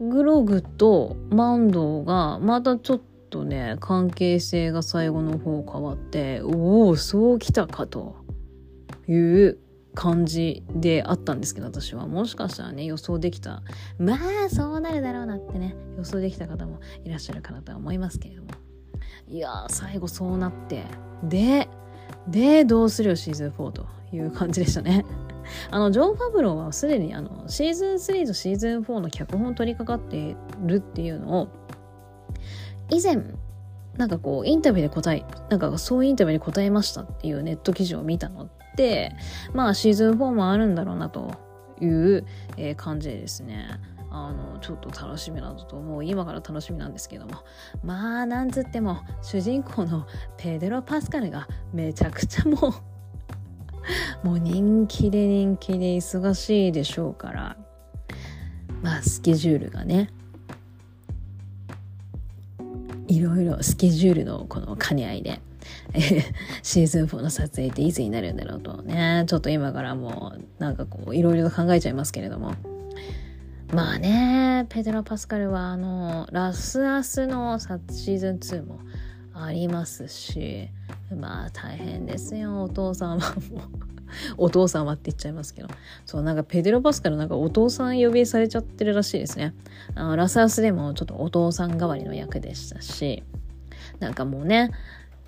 [0.00, 8.16] グログとマンドーがまたちょっとね、関係性が最後の方変わって、おお、そうきたかと
[9.08, 9.58] いう
[9.94, 12.06] 感じであったんですけど私は。
[12.06, 13.62] もしかしたらね予想できた。
[13.98, 14.14] ま
[14.46, 15.74] あそうなるだろうなってね。
[15.96, 18.48] 予想できた方もいらっしゃるかなとは思いますけれども。
[19.28, 20.84] いや最後そうなって。
[21.24, 21.68] で
[22.28, 25.04] でどうするよシーズン4という感じでしたね。
[25.70, 31.48] あのジョン・ファブローはすでにあのシーズン3とシーズン4の脚本を取り掛かっているっていうのを
[32.90, 33.18] 以前
[33.96, 38.59] なんかこうインタビューで答えなんかそういうインタビューに答えましたっていうネット記事を見たのって
[39.52, 41.34] まあシーズン4もあるんだろうなと
[41.80, 43.68] いう、えー、感じでですね。
[44.12, 46.04] あのちょっと楽しみなのともう。
[46.04, 47.44] 今から楽しみなんですけども。
[47.84, 50.06] まあなんつっても主人公の
[50.36, 52.74] ペデロ・パスカルがめちゃくちゃも
[54.24, 57.56] う もう人気で人気で忙しいでしょうから。
[58.82, 60.10] まあスケジュールがね。
[63.06, 65.40] いろいろスケジュールのこの兼ね合いで。
[66.62, 72.54] シーズン4の撮影っていつになるんだろうとね、ちょっと今からもうなんかこういろいろ考えちゃいますけれども。
[73.72, 78.80] まあね、ペドロ・パスカルはあの、ラスアスのシーズン2も
[79.32, 80.68] ありますし、
[81.16, 83.90] まあ大変ですよ、お父さんはもう。
[84.36, 85.68] お父さんはって言っちゃいますけど。
[86.04, 89.54] そう、なんかペデロ・パスカルなんかお父さん呼びされちゃってるらしいですね。
[89.94, 93.22] あのラスアスでもちょっとお父さん代わりの役でしたし、
[93.98, 94.70] なんかもうね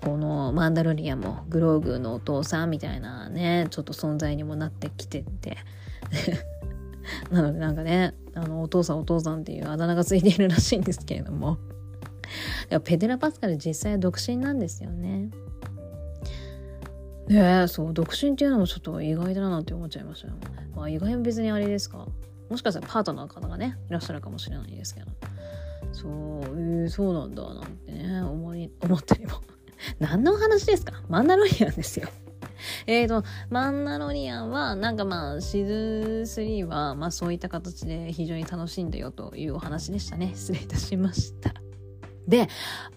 [0.03, 5.57] このマンダロリアもグローグのお父さんみたいなねちょっと存在にもなってきてて
[7.31, 11.57] なのでなんかねあのお父さんお父さんっていうあだ名がついているらしいんですけれども
[12.83, 15.29] ペデラ・パスカル実際は独身なんですよね。
[17.27, 20.33] ねえそう独身っていうのもちょっと意外だなって思っちゃいましたよ。
[20.75, 22.07] まあ意外も別にあれですか
[22.49, 25.07] もしかしたらパートナーの方がねいらっしゃるかもしれないですけど
[25.93, 29.33] そう、えー、そうなんだなんてね思い 思ったりも
[29.99, 31.03] 何の話ですか？
[31.09, 32.09] マンダロリアンですよ。
[32.87, 35.67] えーと、マンダロリアンは、なんかまあ、シー
[36.25, 40.31] ズン3は、まあそういった形で非常に楽しいんだよというお話でしたね。
[40.35, 41.53] 失礼いたしました。
[42.27, 42.47] で、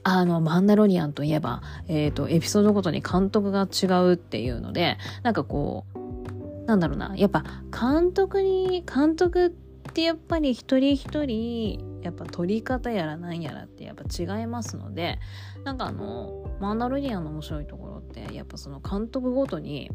[0.04, 15.18] あの、マンダロリアンといえば、えっ、ー、と、エピソードごとに監督が違うっていうので、なんかこう、なんだろうな、やっぱ監督に、監督ってやっぱり一人一人、やっぱ撮り方やらなんやらってやっぱ違いますので、
[15.66, 19.90] なんかあの、マンダロリアンの面白いところって、やっぱその監督ごとに、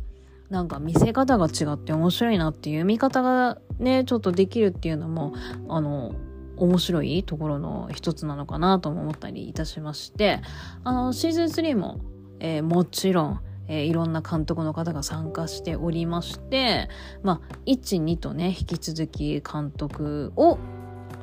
[0.49, 5.33] なんか見せ方が違って面白いなっていう見方がね、ちょっとできるっていうのも、
[5.69, 6.13] あの、
[6.57, 10.41] 面白いところの一つなのかなとも思ったりいたしまして
[10.83, 12.01] あのシーズン3も、
[12.39, 16.87] えー、もちろん、えー、いろんな監督の方が参加しておりまして
[17.23, 20.59] まあ12とね引き続き監督を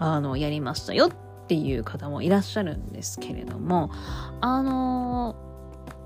[0.01, 3.91] あのやりましたよっっていう方もいらっしゃるんですけれども
[4.43, 5.35] あの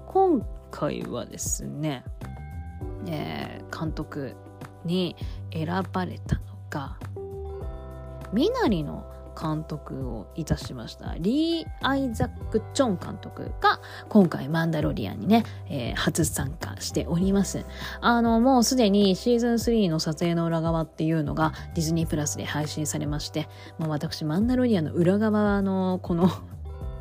[0.07, 2.05] ー、今回はですね、
[3.09, 4.37] えー、監督
[4.85, 5.17] に
[5.53, 6.97] 選ばれたのが
[8.33, 17.65] みなりの監督をいたしましたリー・アイザック・チョン監督が今回マンダロリアンにね、えー、初参加しております。
[18.01, 26.31] あの、もうすでにシーズン3の撮影の裏側っていうのがディズニープラスで配信されまして、もう私マンダロリアンの裏側のこの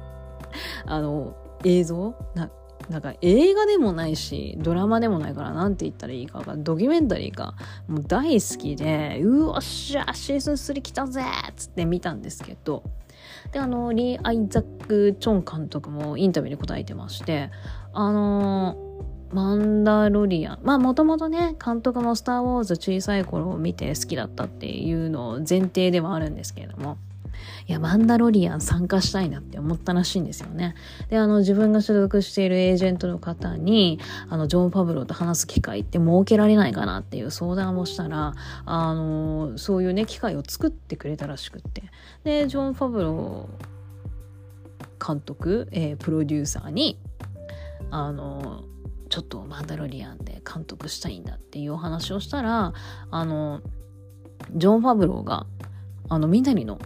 [0.86, 2.50] あの、映像な
[2.90, 7.54] なんか映画でもないし、ドラマでもないからなんて言ったらいいかが、ドキュメンタリーが
[7.88, 12.84] もう大好きで、うわっしゃ、シーズン3来たぜっつって見たんですけど、
[13.52, 17.50] で、あの、リー・アイザック・チョン監督もインタビューに答えてまして、
[17.94, 18.78] あの
[19.34, 20.60] マンダロリアン。
[20.64, 26.98] まあもともとね、監督もスター・ウォーズ小さい頃を見て好きだったっていうのを前提ではあるんですけれども、
[27.68, 30.76] いや、マンダロリアン参加したいなって思ったらしいんですよね。
[31.10, 34.00] で、あの、自分が所属しているエージェントの方に、
[34.30, 38.34] あの、ジョン・ファブローと話す機会って設けられないかなっていう相談をしたら、
[38.66, 41.84] あの、そういうね、機会を作ってくれたらしくって。
[42.24, 43.72] で、ジョン・ファブロー
[45.06, 47.00] 監督、えー、プロデューサーに、
[47.90, 48.64] あの、
[49.10, 52.74] ちょっとマンダロリアンで監督したいんだっていうお話をしたら、
[53.12, 53.62] あの、
[54.56, 55.46] ジョン・ファブローが、
[56.08, 56.80] あの、みんなにの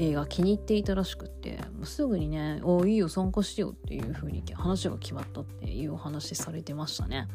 [0.00, 7.28] 映画気に入っていたらしくってもうすぐにね「おいいよ参加してよ」っていう風に話が決まったっていうお話されてましたね。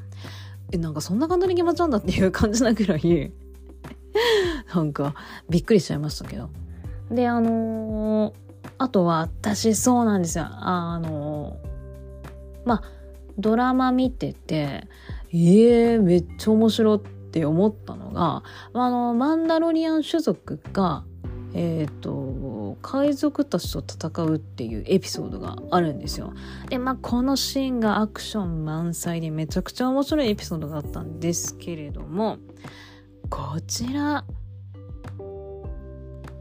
[0.72, 3.32] えなんかそんな簡単に決まっちゃうんだっていう感じなぐらい
[4.74, 5.14] なんか
[5.48, 6.50] びっくりしちゃいましたけど。
[7.12, 8.34] であのー、
[8.80, 10.46] あとは私そうなんですよ。
[10.50, 12.84] あのー、まあ
[13.38, 14.88] ドラマ見てて
[15.32, 21.04] えー、めっちゃ面白って思ったのがあのマンダロリアン種族が
[21.54, 22.12] えっ、ー、と
[22.82, 26.34] 海賊たちと戦うっていうエピソードがあるんですよ。
[26.70, 32.38] でまあこのシーンがアクション満載でめちゃくちゃ面白いエピソードがあったんですけれども
[33.30, 34.26] こちら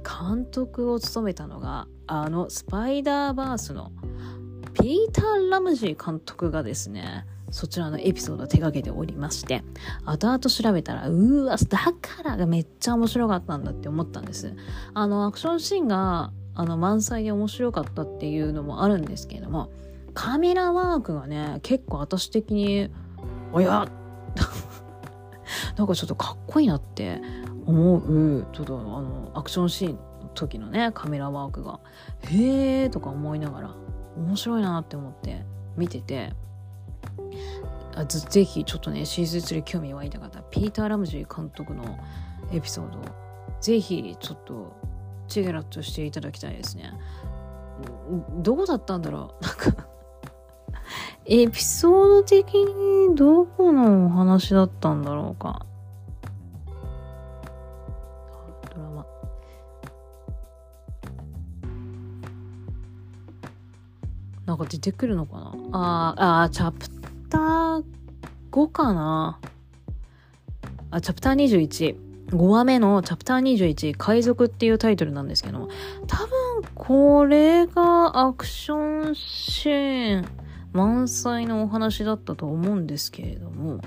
[0.04, 3.90] 監督を務めたのがあのスパイダーバースの
[4.74, 9.62] ピーター・ラムジー監督がですねそちらのエピソードを手掛けておりまして、
[10.04, 14.56] 後々調べたら、うわ、だからがめっちゃ面白かったんだって思ったんです。
[14.92, 19.70] あの、アクションシーンが、あの、満載で面白かったっていうのもあるんですけれども、
[20.14, 22.90] カメラワークがね、結構私的に、
[23.52, 23.88] おや
[25.78, 27.22] なんかちょっとかっこいいなって
[27.66, 29.98] 思う、ちょっとあの、アクションシーンの
[30.34, 31.78] 時のね、カメラワークが、
[32.22, 33.74] へーとか思いながら、
[34.16, 36.32] 面白いなって思って見てて、
[37.96, 41.98] あぜひちょっとねシーズン3興味湧いた方ピーター・ラムジー監督の
[42.52, 43.00] エピソード
[43.60, 44.76] ぜひちょっと
[45.28, 46.92] チゲラッとしていただきたいですね。
[48.42, 49.44] どこだったんだろう？
[49.44, 49.86] なんか
[51.24, 55.64] エピソード的にどこのお話だったんだろうか。
[58.74, 59.06] ドラマ。
[64.44, 65.52] なんか出てくるのかな？
[65.72, 66.90] ああチャプ
[67.34, 67.84] ター
[68.52, 69.40] 5かな？
[70.90, 71.96] あ、チャプター21。
[72.28, 75.68] 5話目のチャプター21、海賊っていうタイトルなんですけど、
[76.06, 76.28] 多分
[76.74, 80.26] これがアクションシーン
[80.72, 83.80] 満載のお話だったと思うんですけれども。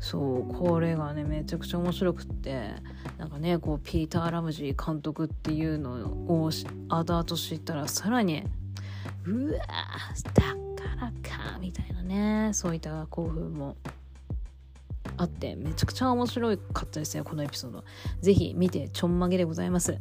[0.00, 2.72] そうこれがねめちゃくちゃ面白くって。
[3.18, 5.92] なんかねこうピーター・ラムジー監督っていうの
[6.28, 6.50] を
[6.88, 8.42] 後々知ったらさらに
[9.26, 9.58] うわ
[10.34, 12.52] だからかみたいなね。
[12.52, 13.76] そういった興奮も
[15.16, 17.84] あってめちゃくちゃ面白かったですねこのエピソード。
[18.20, 19.98] ぜひ見てちょんまげでございます。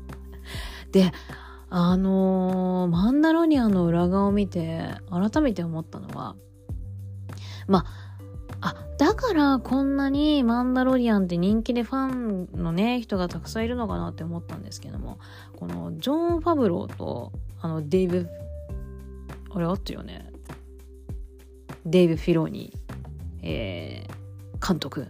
[0.92, 1.12] で
[1.70, 6.34] あのー、マンダロニアの裏側を見て改めて思ったのは
[7.68, 8.10] まあ
[8.60, 15.18] あだからこんなにマンダロリアンって人気でファンのね人がたくさんいるのかなって思ったんですけども
[15.56, 18.28] このジョン・ファブローとあのデイブ
[19.50, 20.30] あれあったよね。
[21.86, 22.72] デイブ・フィローニ
[23.42, 25.08] えー、監督。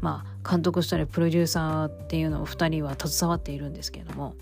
[0.00, 4.34] まあ監督したりプロデューサーっていうのを2人は携わっているんですけれども。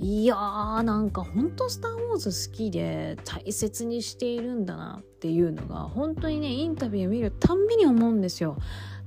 [0.00, 8.58] いやーなんかほんと「スター・ウォーズ」好きで大切にしているんだなっていうのが本当にねインタビュー見るたんびに思うんですよ。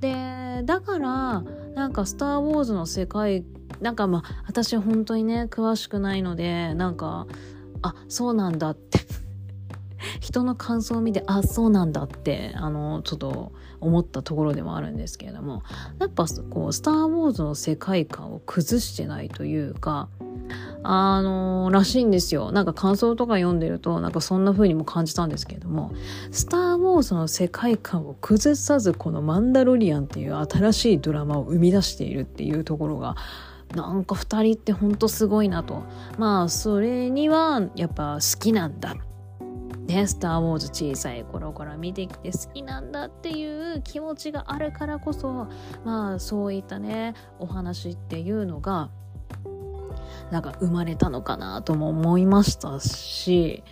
[0.01, 1.43] でだから
[1.75, 3.45] なんか「スター・ウォーズ」の世界
[3.79, 7.25] なんかまあ私本当にね詳しくないのでなんか
[7.81, 8.99] あそうなんだって。
[10.19, 15.61] 人の感想を見てあそうなんだってあのちょっと思ったところでもあるんですけれども。
[15.99, 20.09] やっぱこう「スター・ウォーズ」の世界観を崩してないというか
[20.83, 22.51] あの、らしいんですよ。
[22.51, 25.91] なんか感想とか読んでると、なんかそんな風にも感じたんですけれども、
[26.31, 33.15] スター・ウォーズの世界観を崩さず、このマンダロリアンっていう新しいドラマを生み出しているっていうところが、
[33.75, 35.83] なんか2人ってほんとすごいなと。
[36.17, 38.95] まあ、それにはやっぱ好きなんだ
[39.87, 45.47] ね、スター・ウォーズ小さい頃から見てきて好きなんだっていう気持ちがあるからこそ
[45.83, 48.89] まあそういったねお話っていうのが
[50.31, 53.63] なんか生まれたのかなとも思いましたし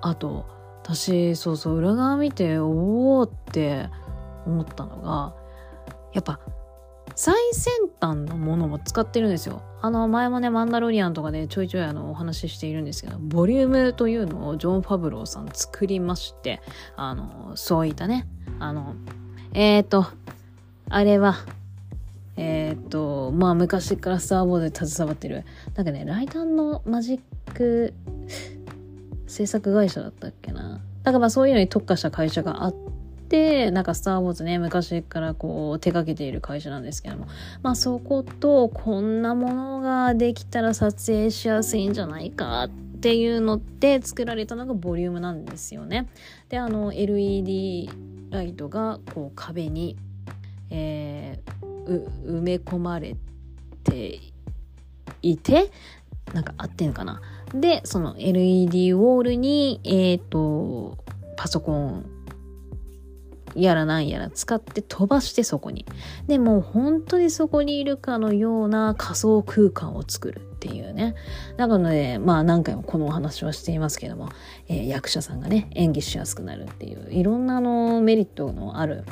[0.00, 0.46] あと
[0.82, 3.90] 私そうそう裏側見ておおって
[4.46, 5.34] 思ったのが
[6.14, 6.40] やっぱ
[7.20, 9.60] 最先端のものも使ってるんですよ。
[9.82, 16.62] あの前もねマンダロリアンとかでちょいちょいあのお話ししているんですけどボリュームというのをジョン・ファブローさん作りまして
[16.94, 18.28] あのそういったね
[18.60, 18.94] あの
[19.52, 20.06] えっ、ー、と
[20.90, 21.34] あれは
[22.36, 25.44] えっ、とまあ昔からスター・ウォーズで携わってる
[25.74, 27.94] なんかねライターのマジック
[29.26, 32.97] 制作会社だったっけなだからまあそういうのに特化した会社があって
[33.28, 37.26] でなんか「スター・ウォーズね」昔からこう手掛けている会社なんですけども
[37.62, 42.68] まあそことこんなものができたら撮影しやすいんじゃないかっ
[43.00, 46.08] ていうので作られたのがボリュームなんですよね。
[46.48, 47.90] であの LED
[48.30, 49.96] ライトがこう壁に、
[50.70, 53.16] えー、埋め込まれ
[53.84, 54.20] て
[55.22, 55.70] いて
[56.34, 57.20] なんか合ってんかな
[57.54, 60.98] でその LED ウォールにえっ、ー、と
[61.36, 62.17] パソコン
[63.54, 65.86] やらなんやら使って飛ばしてそこに。
[66.26, 71.14] でもう本当にそこにいるかのような仮想空間を作るっていうね。
[71.56, 74.28] なので、まあ何回もこのお話はしていますけども、
[74.68, 79.04] えー、役者さんがね、演技しやすくなるっていう、いろんなあのメリットのある、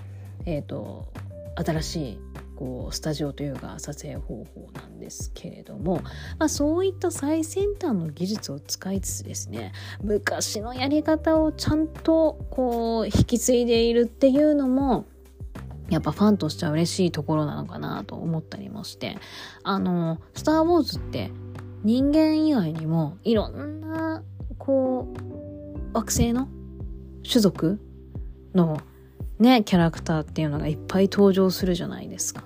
[0.45, 1.07] えっ、ー、と、
[1.57, 2.19] 新しい
[2.57, 6.01] こうスタジオというか撮影方法なんですけれども、
[6.39, 15.05] まあ、そういった最先端の技術を使いつつですね昔のやり方をちゃんとこう引き継いでいるっていうのも
[15.91, 19.19] やっぱファンとしては嬉しいところなのかなと思ったりもして
[19.63, 21.31] あの「スター・ウォーズ」って
[21.85, 24.23] 人間以外にもいろんな
[24.59, 25.07] こ
[25.93, 26.49] う惑星の
[27.29, 27.81] 種族
[28.55, 28.81] の
[29.39, 32.45] ね、キャラクターっていうのがいっぱい登場するじゃないですか。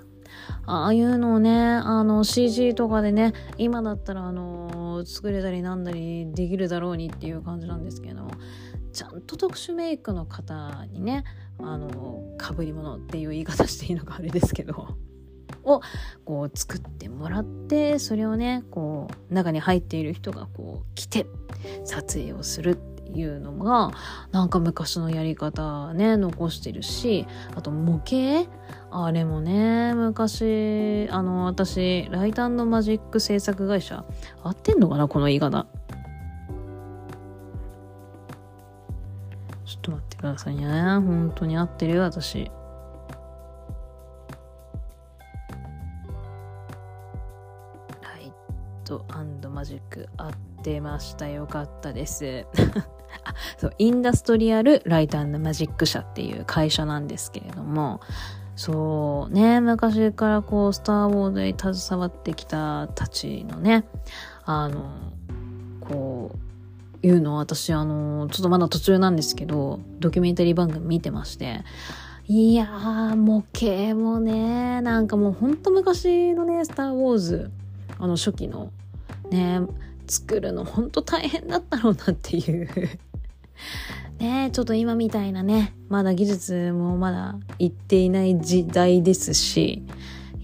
[0.66, 8.30] ああいうのをね、あの CG とかでね、今だったらあの、作れたりなんだりできるだろうにっていう感じなんですけども、
[8.92, 11.24] ちゃんと特殊メイクの方にね、
[11.58, 14.96] あの、かぶり物っていう言い方していいのかあれですけど、
[15.64, 15.80] を
[16.24, 21.26] こう作ってもらって、それをね、こう、中に入っている人がこう来て
[21.84, 22.78] 撮影をする
[23.14, 23.90] いうのが
[24.32, 28.50] なんか昔のやり方ね残してるしあと模型。
[28.92, 34.04] あれもね昔あの私ライトマジック制作会社
[34.42, 35.66] 合ってんのかなこの言い方。
[39.64, 40.64] ちょっと待ってくださいね。
[40.64, 42.50] 本当に合ってるよ私。
[48.02, 48.32] ライ
[48.84, 49.04] ト
[49.48, 50.30] マジック合
[50.60, 51.26] ってました。
[51.28, 52.46] よかったです。
[53.58, 58.00] そうインダストリアル・ライトマジック社っていう会社なんですけれども
[58.54, 63.84] そうね昔からこう「スター・ウォーズ」に携わってきたたちのね
[64.44, 64.90] あの
[65.80, 66.36] こ
[67.02, 71.64] ういうのを私あのちょっとまだ途中なんですけどドキュメンタリー番組見てまして
[72.26, 77.50] いやー模型もねなんかもうほんと昔のね「スター・ウォーズ」
[77.98, 78.70] あの初期の
[79.30, 79.60] ね
[80.10, 82.68] 作るのほんと大変だったろうなっていう。
[84.18, 89.82] ねちょっと今みたいなねまだ技術もまだいっていない時代ですし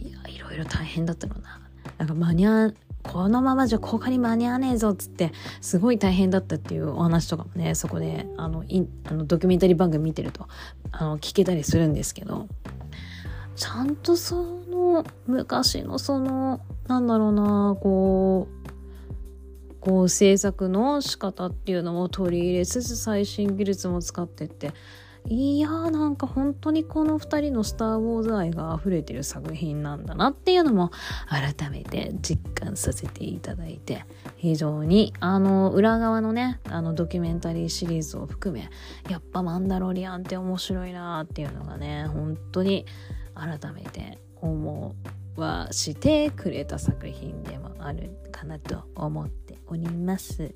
[0.02, 1.60] いやいろいろ大変だったろうな。
[1.98, 2.72] なんか間に合
[3.06, 10.48] このままじゃ他に間に合わねえぞっつってすごい大変だったっていうお話とかもねそこであのイあのドキュメンタリー番組見てると
[10.90, 12.48] あの聞けたりするんですけど
[13.54, 18.66] ちゃんとその昔のそのなんだろうなこう
[19.87, 24.72] こう制作の仕方っていうのも取り入れつつ最新技術も使ってって。
[25.28, 30.93] いやーなんか本当にこの2人の「スター・ウォーズ」愛が溢れてる作品なんだなっていうのも
[31.28, 34.05] 改めて実感させていただいて。
[34.37, 38.68] 非常にあの裏側のねあのドキュメンタリーシリーズを含め
[39.09, 42.87] やっぱ「マンダロリアン」って面白いなっていうのがね本当に
[43.34, 44.95] 改めて思
[45.41, 50.55] わしてくれた作品でもあるかなと思っております。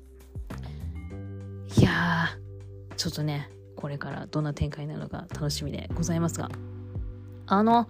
[1.77, 6.49] いやーちょっとねこれからどんな展開なのか楽しみでございますが。
[7.47, 7.87] あの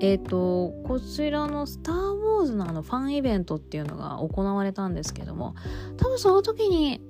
[0.00, 5.54] えっ、ー、とこちらの「スター・ウォーズ」のあのファンイベントっていうのが行われたんですけども
[5.96, 7.00] 多分その時に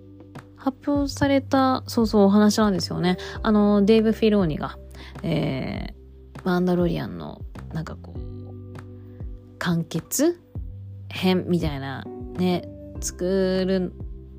[0.56, 3.16] 発表されたそうそうお話なんですよね。
[3.42, 4.78] あのデーブ・フィローニが
[5.22, 7.40] えー、マンダロリアンの
[7.76, 10.40] なんかこう完結
[11.10, 12.06] 編みたいな
[12.38, 12.66] ね
[13.02, 13.92] 作る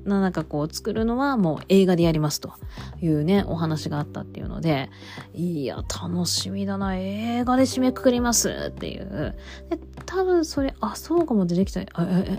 [0.04, 2.52] なんかこう作るのはもう映画でやりますと
[3.00, 4.90] いうねお話があったっていうので
[5.34, 6.96] いや楽しみだな。
[6.96, 9.36] 映画で締めくくりますっていう。
[9.70, 11.82] で多分それあそうかも出てきた。
[11.82, 12.38] ええ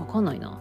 [0.00, 0.58] わかんないな。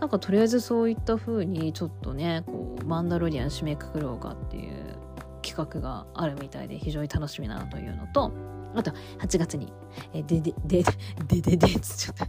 [0.00, 4.96] なんかとりあえずそういった風にちょっとねこうマンダロリアン締めくくろうかっていう
[5.42, 8.32] 企画があるみたいで非常に楽しみだなというのと
[8.78, 9.72] あと8月に
[10.14, 10.84] えででで
[11.26, 12.28] でででちゃった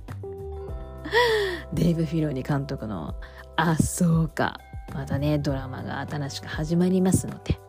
[1.74, 3.14] デイブ・フィローニ監督の
[3.56, 4.60] 「あそうか」
[4.93, 7.60] またねドラマが新しく始まりますので、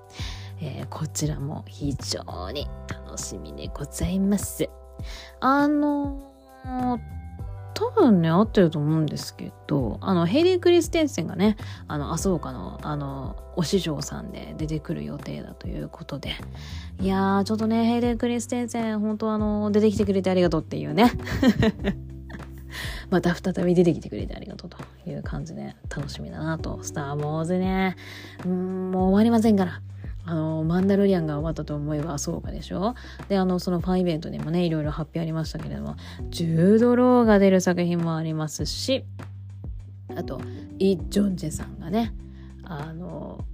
[0.61, 4.69] えー、こちらも非常に楽しみでございます。
[5.41, 7.20] あのー
[7.75, 11.57] 多分ね合ってると思うんですけどあのヘイリー・クリステンセンがね
[11.89, 16.35] あの麻生家のあのお師匠さんで出てくる予定だということで
[17.01, 21.13] いやーちょっとねヘイリー・クリステンセン本当あの出てきてくれてありがとうっていうね
[23.11, 26.79] また再び出てきてくれてありがとうという感じで楽しみだなと。
[26.83, 27.97] スター・ウォーズね。
[28.45, 29.81] うん、もう終わりませんから。
[30.31, 32.95] あの、マンダロリアンが終わったと思えばそうかでしょ？
[33.29, 35.97] で、あの、そのファンイベントにもね、いろいろ発表ありましたけれども、
[36.29, 39.05] ジュード・ローが出る作品もありますし、
[40.15, 40.41] あと、
[40.79, 42.15] イ・ジョンジェさんがね、
[42.63, 43.45] あの、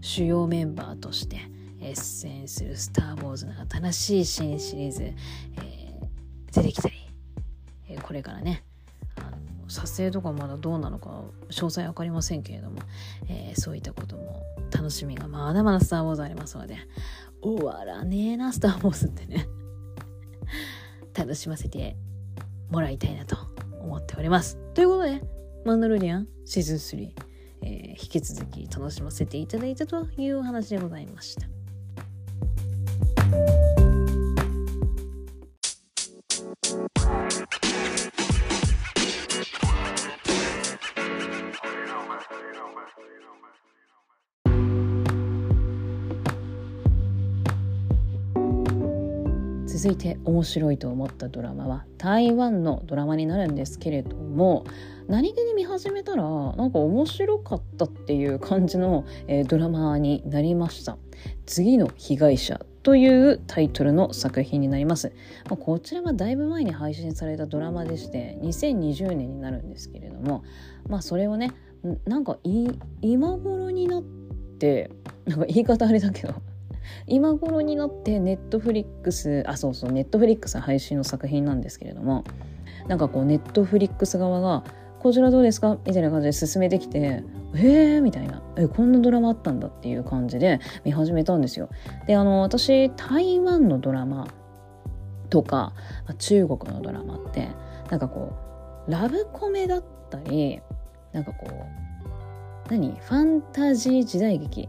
[0.00, 1.38] 主要メンバーとして
[1.80, 6.94] 出演する「スター・ウォーズ」の新しい新シリーズ、えー、出てきたり、
[7.88, 8.64] えー、これからね
[9.68, 12.78] 撮影とかまだどうなのか詳細分かりませんけれども、
[13.28, 14.42] えー、そういったことも
[14.78, 16.76] 楽しみがまだまだ「スター・ウォーズ」ありますので
[17.42, 19.48] 終わらねえな「スター・ウォーズ」ってね
[21.18, 21.96] 楽しませて
[22.70, 23.36] もらいたいなと
[23.82, 24.56] 思っております。
[24.74, 25.20] ということで
[25.66, 27.12] 「マンダロリアン」シーズン3、
[27.62, 31.57] えー、引き続き楽しませていただいたというお話でございました。
[49.88, 54.66] 続いて面白いと思ったドラマは台湾のドラマになるんですけれども
[55.08, 60.98] 何気に見始めたらなんか面白かったっていう感じの、えー、ドラマになりました。
[61.46, 65.12] 次の被害者というタイトルの作品になります、
[65.48, 70.44] まあ、こちらはだいぶ前に配信されたドラマでして2020年になるんですけれども
[70.86, 71.52] まあそれをね
[72.04, 72.38] なんか
[73.02, 74.90] 今頃になって
[75.26, 76.34] なんか言い方あれだけど
[77.06, 82.24] 今頃になってネットフリックスあそうそうネットフリックス配信の作品なんですけれども
[82.86, 84.64] なんかこうネットフリックス側が
[85.00, 87.22] 「こちらどうですか?」みたいな感じで進めてきて
[87.54, 91.68] 「えー」みたいな「えこんなドラマあったんだ」っていう感じで見始めたんですよ。
[92.06, 94.28] であの私台湾のドラマ
[95.30, 95.72] とか
[96.18, 97.48] 中国のドラマって
[97.90, 98.32] なんかこ
[98.86, 100.60] うラブコメだったり
[101.12, 102.92] なんかこう何？
[103.00, 104.68] ファンタジー時代劇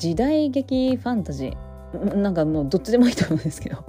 [0.00, 2.16] 時代劇ファンタジー。
[2.16, 3.84] なんかもうどっちでもいいと思うんですけど。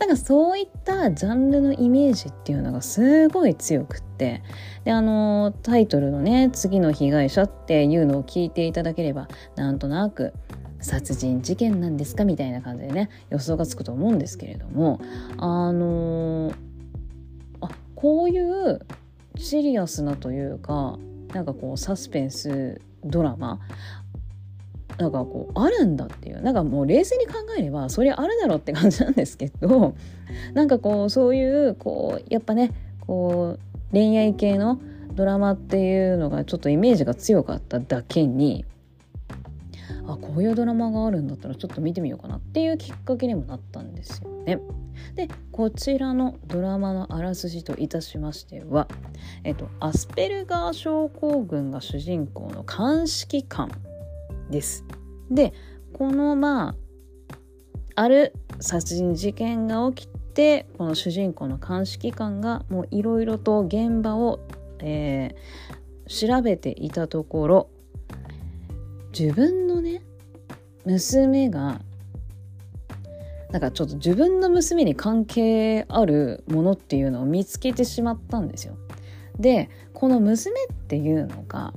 [0.00, 4.42] なんかそういったジャンルのイメージっていうのがすごい強くって。
[4.84, 10.32] であのタイトルのね「次の被害者」っていうのを聞いていただければなんとなく
[10.80, 15.00] 殺人事件なんですかみたいな感じでね予想がつくと思うんですけれども。
[15.38, 16.52] あの
[17.60, 18.80] あこういう
[19.36, 20.98] シリアスなというか
[21.32, 23.60] なんかこうサスペンスドラマ
[25.02, 29.96] なんかこうあるんだっていうなんかもう冷静に考えればそれあるだろうって感じなんですけど
[30.54, 34.78] なんかこうそういうこうやっぱねこう恋愛系の
[35.14, 38.64] ドラマっていうのがちょっとイメージが強かっただけに
[40.06, 44.60] あこういうドラマがあるんだったらちょっと見てみようかなっていうきっかけにもなったんですよね。
[45.16, 48.86] でこちらのドラマのあらすじといたしましては、
[49.42, 53.70] えっと、アスペルガー症候群が主人公の鑑識官
[54.52, 54.84] です。
[55.28, 55.52] で
[55.92, 56.74] このまあ
[57.96, 64.38] ある殺人事件が起きてこの主人公の鑑識官がもういろいろと現場を、
[64.78, 67.70] えー、調べていたところ
[69.18, 70.02] 自分のね
[70.84, 71.80] 娘が
[73.50, 78.76] なんかちょっと自分の娘に関係あるものっていうのを見つけてしまったんですよ。
[79.38, 81.72] でこの娘っていうのが、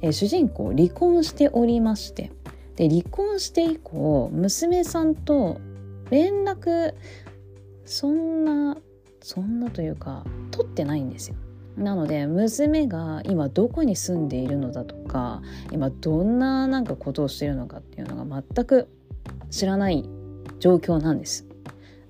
[0.00, 2.30] えー、主人公離婚しておりまして
[2.76, 5.60] で離婚して以降娘さんと
[6.10, 6.94] 連絡
[7.84, 8.76] そんな
[9.20, 11.36] そんなというか取ってないんですよ。
[11.76, 18.88] なので娘が今どこに住んでいるのだとか今どんななんかことをしているのかっていうのが全く
[19.50, 20.08] 知らない
[20.58, 21.47] 状況なんです。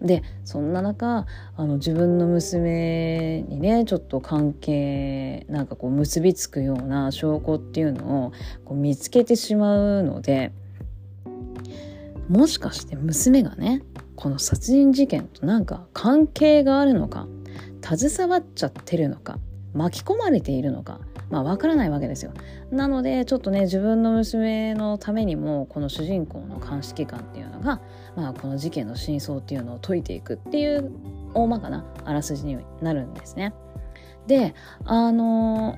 [0.00, 1.26] でそんな中
[1.56, 8.32] あの自分の娘にねちょっと関係なんかこう結びつくような証拠っていうのを
[8.64, 10.52] こう見つけてしまうので
[12.28, 13.82] もしかして娘がね
[14.14, 17.26] この殺人事件となんか関係があるのか
[17.82, 19.38] 携わっちゃってるのか
[19.74, 22.32] 巻き込まれているのかまあわからないわけですよ。
[22.70, 27.80] なのでちょっとね自分の娘のためにもこの主人公の鑑識官っていうのが、
[28.18, 30.90] まあ、この事件の真相っていうのを解いていくっていう
[31.34, 33.54] 大まかなあらすじになるんですね。
[34.26, 35.76] であの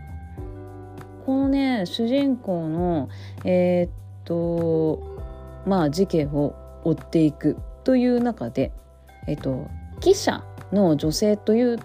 [1.26, 3.10] このね主人公の
[3.44, 3.90] えー、っ
[4.24, 5.18] と
[5.66, 8.72] まあ事件を追っていくという中で
[9.26, 9.68] えっと
[10.00, 11.78] 記者の女性という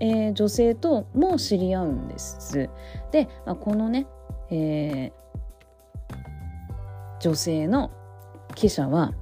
[0.00, 2.70] えー、女性とも知り合うんです。
[3.12, 4.08] で、まあ、このね、
[4.50, 6.18] えー、
[7.20, 7.92] 女性の
[8.56, 9.12] 記者は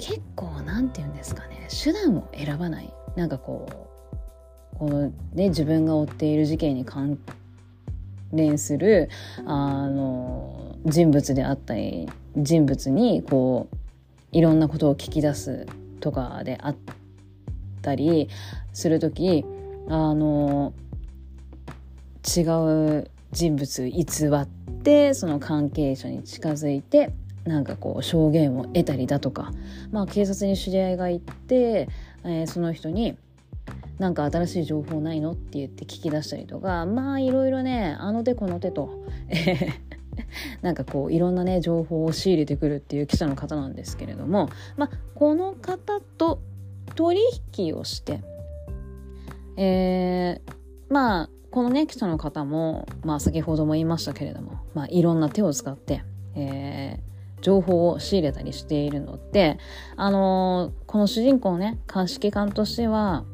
[0.00, 2.92] 結構なんて言うんですかね手段を選ばない。
[3.16, 3.68] なんかこ
[4.74, 7.18] うこのね自分が追っている事件に関
[8.32, 9.10] 連する
[9.44, 13.76] あの人物であったり人物にこう
[14.32, 15.66] いろんなことを聞き出す
[16.00, 16.76] とかであっ
[17.82, 18.30] たり
[18.72, 19.44] する時
[19.88, 20.72] あの
[22.24, 22.40] 違
[23.00, 24.46] う人物偽っ
[24.82, 27.12] てその関係者に近づいて
[27.44, 29.52] なんかこう証言を得たりだとか、
[29.90, 31.88] まあ、警察に知り合いがいて、
[32.24, 33.16] えー、その人に
[33.98, 38.90] 「なんか新しい情報ないの?」って言って聞き出したりとかまあいろいろねあの手この手と
[40.62, 46.40] なんかこういろんなね情報を仕入れてくるっていう記者の方なんですけれども、まあ、この方と
[46.94, 47.18] 取
[47.56, 48.20] 引をして
[49.56, 50.52] えー、
[50.88, 57.09] まあこのね記者の方も、まあ、先ほども言いましたけれども、まあ、いろんな手を使って、えー、
[57.40, 59.58] 情報を仕入れたりしているので、
[59.96, 63.24] あのー、この主人公ね鑑識官としては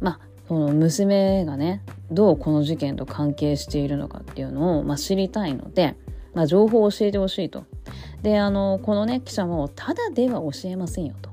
[0.00, 5.96] まあこの娘がねどうこの事件と関係しているのかっていうのを、まあ、知りたいので、
[6.34, 7.64] まあ、情報を教えてほしいと。
[8.22, 11.30] であのこのね記者もただでは教えませんよと。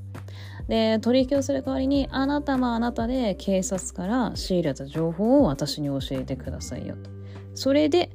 [0.67, 7.09] で取引をする代わりにあなたもあなたで警察から仕入れた情報を私に教えてくださいよと
[7.55, 8.11] それで、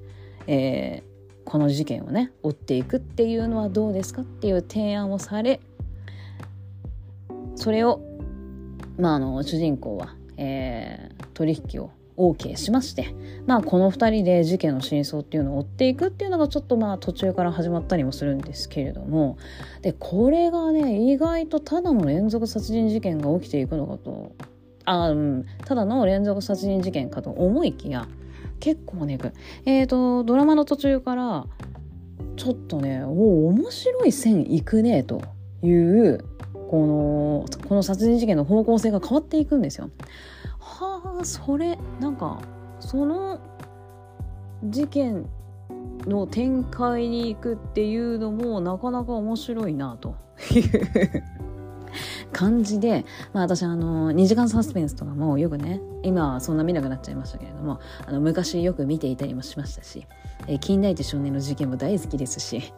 [0.46, 1.11] えー、
[1.44, 5.60] この事件をね追っていくっていうのはどうですかっていう提案をされ
[7.56, 8.00] それを
[8.98, 13.14] まああの主人公は、えー、取引を OK しまして、
[13.46, 19.38] まあ、この2人で事件の真相っていうのを追っていくっていうのがちょっとまあ途中から始まったりもするんですけれども
[19.80, 24.32] でこれがね意外とただの連続殺人事件が起きていくのかと
[24.84, 28.06] あ、うん、ただの連続殺人事件かと思いきや
[28.62, 29.18] 結構ね
[29.64, 31.46] えっ、ー、とドラマの途中から
[32.36, 35.20] ちょっとねお面白い線いくねと
[35.64, 36.24] いう
[36.70, 39.90] このこの殺人事件の方向性が変わっていくんですよ。
[40.60, 42.40] はあそれなんか
[42.78, 43.40] その
[44.64, 45.26] 事件
[46.06, 50.14] の展開に行くっていうのもなかなか面白いなと
[50.54, 51.24] いう
[52.32, 60.06] 感じで、まあ、私あの2時間サスペンスとかもよくね今はそんな見なくなっちゃいましたけれどもあの昔よく見ていたりもしましたし
[60.48, 62.72] 「えー、近代一少年の事件」も大好きですし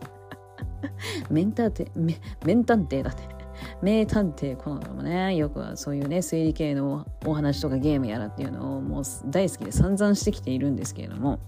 [1.30, 3.34] メンターテメメン探偵だって
[3.82, 11.38] 名探偵コナンもねよくはそういうね推理系のお話とかゲームやらっていうのをもう大好きで散々してきているんですけれども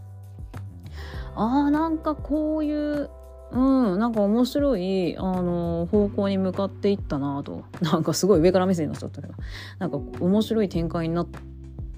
[1.34, 3.10] あーなんかこういう
[3.53, 3.59] う
[3.97, 7.64] んなんか面白いあの方向に向かっていったなと。
[7.80, 9.34] なんかすごい上から目線になっちゃったけど。
[9.78, 11.26] なんか面白い展開になっ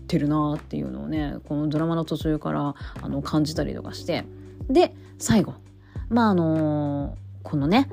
[0.06, 4.24] てるなっていうのをねこのドラマの途中からあの感じたりとかして。
[4.68, 5.54] で最後。
[6.10, 7.88] まああのこのね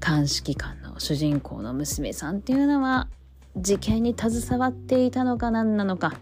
[0.00, 3.08] 鑑識官の主人公の娘さんっていうのは
[3.56, 6.14] 事件に携わっていたのか何なのか。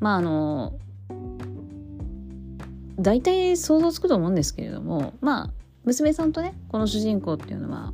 [0.00, 0.72] まああの
[3.02, 5.50] 大体想像つくと思うんですけれどもまあ
[5.84, 7.92] 娘さんとねこの主人公っていうのは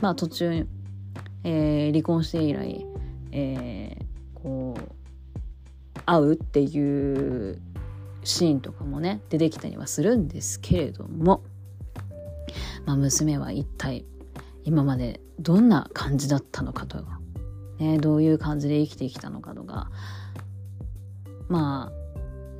[0.00, 0.66] まあ途中、
[1.44, 2.86] えー、離婚して以来、
[3.32, 7.60] えー、こう会うっていう
[8.24, 11.42] シーンとかもね出てきたりはするんですけれども、
[12.86, 14.04] まあ、娘は一体
[14.64, 17.20] 今までどんな感じだったのかとか、
[17.78, 19.90] ね、どういう感じで生きてきたのかとか
[21.48, 21.97] まあ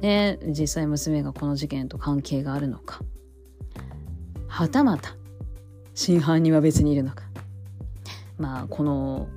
[0.01, 3.01] ね、実際娘がこの事件と関係があるのか。
[4.46, 5.14] はたまた
[5.94, 7.24] 真犯人は別にいるのか。
[8.38, 9.28] まあこの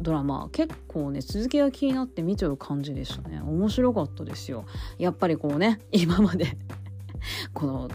[0.00, 3.40] ドラマ結構ね続きが気になって見ちゃう感じでしたね。
[3.40, 4.64] 面白かったですよ。
[4.98, 6.56] やっぱりこうね今まで
[7.54, 7.90] この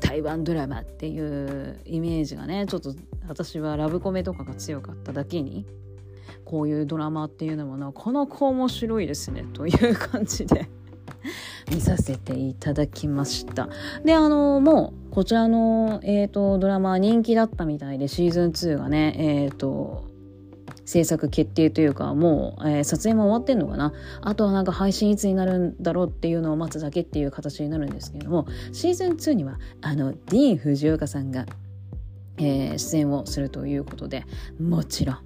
[0.00, 2.94] 台湾ドラマっていうイメージがねちょっと
[3.28, 5.66] 私はラブコメとかが強かっただけに
[6.44, 10.68] こういうドラマっていうのもなかなか面白いですねという感じで。
[11.70, 13.68] 見させていただきました。
[14.04, 20.10] で、あの、もう、こちらの、えっ、ー、と、ドラマ人気だったみたいで、シーズン2がね、えっ、ー、と、
[20.84, 23.92] 制作決定というか、もう、えー、撮影も終わってんのかな
[24.22, 31.46] あとはなんか配信いつになるんだろうっていうのを待つだけっていう形になるんですけれども、シーズン2には、あの、ディーン・藤岡さんが、
[32.38, 34.24] えー、出演をするということで、
[34.60, 35.18] もちろん、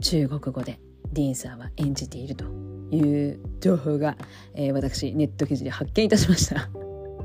[0.00, 0.80] 中国語で
[1.12, 2.44] ディーンさんは演じていると
[2.90, 4.16] いう情報が、
[4.54, 6.68] えー、私ネット記事で発見いたしました。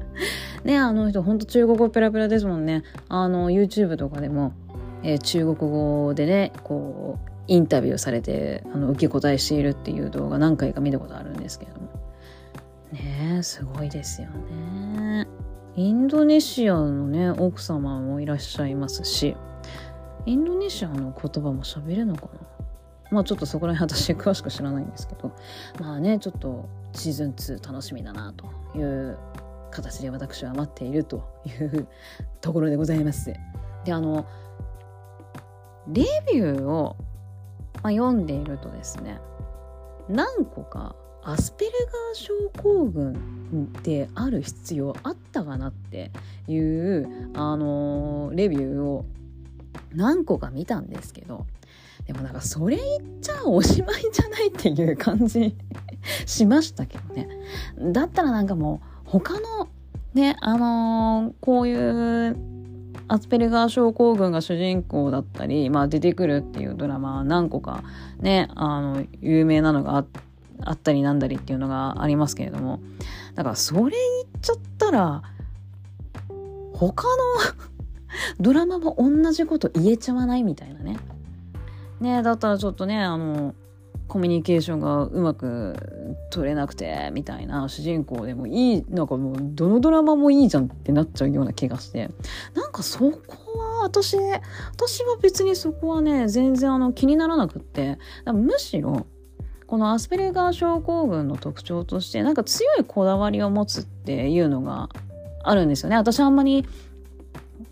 [0.64, 2.84] ねあの人ほんと中国語ペラペラですもんね。
[3.10, 4.54] あの YouTube とかでも、
[5.04, 11.88] えー、中国語でねこうインタビューされてあの受け答えしているっていう動画何回か見たことあるんですけれども。
[12.92, 15.28] ねすごいですよね。
[15.76, 19.36] インドネシアのね奥様もいらっしゃいますし
[20.26, 22.57] インドネシアの言葉も喋れるのかな？
[23.12, 25.32] まあちょっとそこら辺私詳しく知らないんですけど
[25.80, 28.48] まあねちょっとシーズン2楽しみだなと
[28.78, 29.18] いう
[29.72, 31.88] 形で私は待っているという
[32.42, 33.34] ところでございます。
[33.86, 34.26] であの
[35.88, 36.98] レビューを、
[37.82, 39.20] まあ、読んでいるとですね
[40.10, 46.12] 何個かアスペルガー症候群である必要あったかなって
[46.48, 49.06] いうあのレビューを
[49.94, 51.46] 何個か見たんですけど
[52.08, 52.86] でもなんかそれ言
[53.18, 55.56] っちゃおしまいじゃないっていう感じ
[56.26, 57.28] しましたけどね。
[57.92, 59.68] だったらなんかもう他の
[60.14, 62.38] ね、あのー、こういう
[63.10, 67.84] アスペルガー症候群が主人公だったり、まあ出てくるっていうドラマ何個か
[68.20, 70.06] ね、あの、有名なのが
[70.62, 72.80] あったりなんだりっていうのがありますけれども、
[73.36, 75.24] だからそれ言っちゃったら、
[76.74, 77.14] 他の
[78.40, 80.98] ドラマも同じこと言えちゃわないみたいなね。
[82.00, 83.56] ねだったらちょっとねあの
[84.08, 85.76] コミュニケーションがうまく
[86.30, 92.10] 取れなくてみたいな主人公でもいいなんかもうどのドラマもいいじゃんってなっちゃうような気がして。
[92.54, 97.98] なんかそこは私私は別にそこはね全然あの気にならなくって。
[98.26, 99.06] むしろ
[99.68, 104.90] このアスペルガー症候群の特徴としてなんか強いこだわりを持つっていうのが
[105.44, 105.98] あるんですよね。
[105.98, 106.66] 私あんまり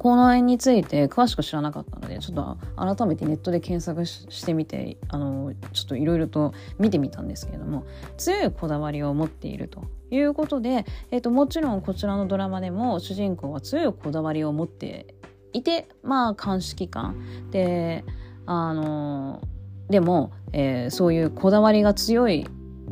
[0.06, 2.58] この辺について詳しく知らなかったのでちょっと
[2.96, 15.16] 改めてネットで検索してみてあのちょっといろいろと見てみたんですけれども強いこだわりを持っているということで、えーと、もちろんこちらのドラマでも主人公は強いこだわりを持って
[15.54, 18.06] いてまあ鑑識官で
[18.46, 19.42] あの
[19.90, 22.46] でも、えー、そういうこだわりが強い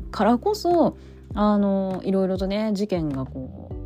[0.10, 0.98] からこそ
[1.36, 3.83] あのいろいろとね事件がこう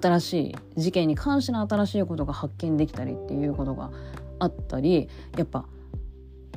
[0.00, 3.90] 新しい事件に関しての新しいことが発見できたりっていうことが
[4.38, 5.64] あったりやっぱ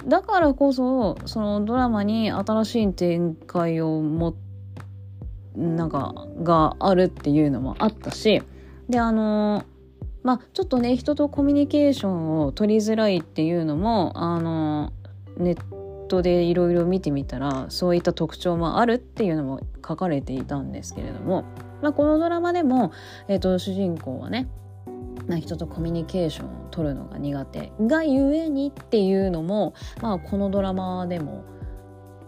[0.06, 4.36] だからこそそのドラマに新しい展開を持っ
[5.56, 8.42] なんかがあるっていうのもあったし
[8.88, 9.66] であの
[10.24, 14.94] まあちょっとね人とコミュニケーションを取りづらいっていうのもあの
[15.38, 21.46] ネットでいろいろ見てみたらそういった特徴もあるっていうのも書かれていたんですけれども、
[21.82, 22.92] まあ、このドラマでも、
[23.28, 24.48] えーと、主人公はね
[25.38, 27.72] 人とコミュニケーションを取るのが苦手。
[27.82, 31.44] がゆえにっていうのも、まあ、このドラマでも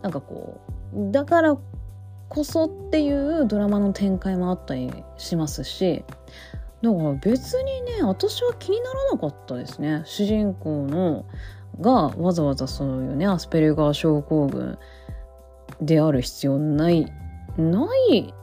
[0.01, 0.61] なんかこ
[0.93, 1.57] うだから
[2.29, 6.03] こそっていうドラマの展開もあったりしますし
[6.81, 10.01] だから別にね私は気にならなかったですね。
[10.05, 11.25] 主人公の
[11.79, 14.77] がわざわざそういうねアスペルガー症候群
[15.81, 17.11] である必要ない
[17.57, 18.33] ない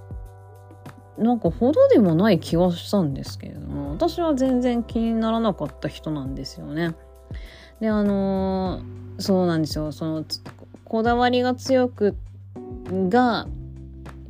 [1.18, 6.94] なんかほどでもない気はしたんですけれども私は全然気にならなかった人なんですよね。
[7.80, 10.24] であのー、そうなんですよその
[10.84, 12.16] こだわりが強く
[13.08, 13.46] が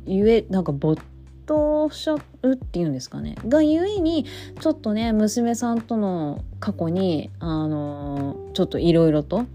[0.05, 1.01] ゆえなんか没
[1.45, 4.25] 頭しちゃうっていうんですかねがゆえに
[4.59, 9.45] ちょっとね娘さんとの過去にあのー、ちょっといろいろと、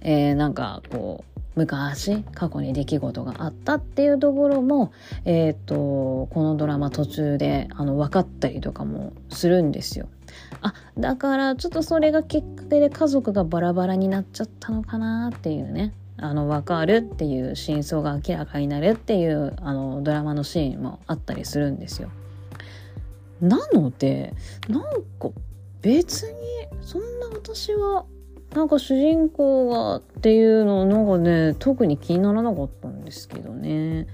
[0.00, 4.92] えー、なんかこう昔過去に出来事があったっていうところも、
[5.24, 10.08] えーと、このドラマ途中であの分かったりとかもするんですよ。
[10.62, 22.10] あだからちょっとそれがきっかけで家族がバラバラになっちゃったのかなっていうねあの分かるっていう真相が明らかになるっていうあのドラマのシーンもあったりするんですよ。
[23.40, 24.32] なので
[24.68, 25.30] なんか
[25.82, 26.32] 別に
[26.80, 28.06] そんな私は
[28.54, 34.06] なんか主人公がっていうのなんかね特に気にならなかったんですけどね。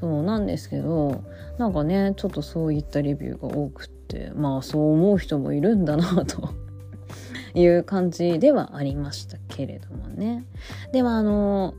[0.00, 1.22] そうなんですけど
[1.58, 6.48] なんかねちょっとそういったレビューが多くってまあそう思う人もいるんだなと
[7.54, 10.44] いう感じではありましたけれどもね。
[10.92, 11.74] ではあの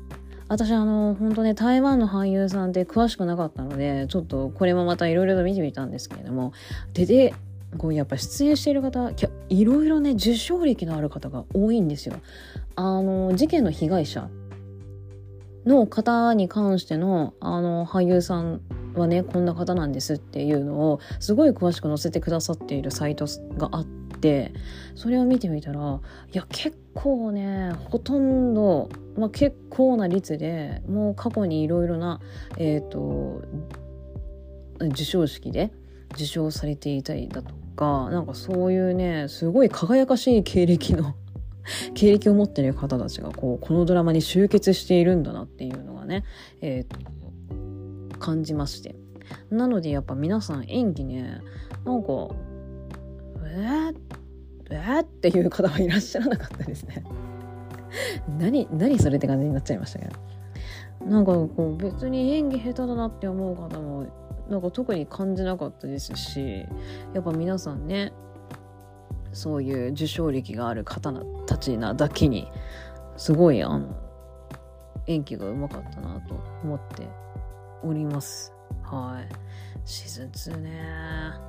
[0.47, 6.53] 私あの本当ね台湾の俳優さんって詳しくなかったのでちょっとこれもまたいろいろと見てみたんですけれども
[6.93, 7.33] でで
[7.77, 9.11] こうやっぱ出演している方
[9.49, 12.15] いろいろね受賞歴のある方が多いんですよ。
[12.75, 14.29] あの事件の被害者
[15.65, 18.61] の方に関してのあの俳優さん
[18.95, 23.25] はねこんな方なんですっていうのをすごい詳しく載せてくださっているサイト
[23.57, 24.53] があって
[24.95, 25.99] それを見てみたら
[26.33, 32.19] いや結構ねほとんど、まあ、結構な率でもう過去にいろいろな
[32.57, 33.41] えっ、ー、と
[34.79, 35.71] 授賞式で
[36.13, 41.15] 受賞されていたりだとかなんかそういうねすごい輝かしい経歴の
[41.93, 46.23] 経歴を持ってる方たちがこうこのドラマに集結しているんだなっていうのがね、
[46.61, 48.95] えー、感じまして。
[49.49, 51.41] なのでやっぱ皆さん演技ね
[51.85, 52.09] なんか
[53.45, 53.95] えー、
[54.69, 57.03] えー、っていう方はいらっしゃらなかったですね。
[58.39, 60.33] 何何それって感じになっちゃいましたけど。
[61.05, 64.05] なんかこう別に演技下手だなって思う方も
[64.49, 66.65] なんか特に感じなかったですし
[67.13, 68.13] やっぱ皆さんね
[69.31, 71.11] そういう受賞歴がある方
[71.45, 72.47] たちなだけに
[73.17, 73.95] すごいあの
[75.07, 77.07] 演技がうまかったなと思って
[77.83, 78.53] おります。
[78.83, 79.33] はい。
[79.85, 81.43] シーズン2ね。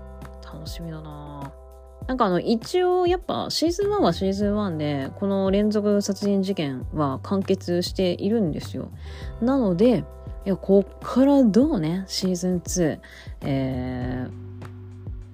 [0.45, 1.53] 楽しみだな。
[2.07, 8.91] なんかあの一応やっぱシーズン1はシーズン1でこの連続殺人事件は完結しているんですよ。
[9.41, 10.05] なので
[10.47, 12.05] いやこっからどうね？
[12.07, 12.99] シーズン2
[13.43, 14.31] えー、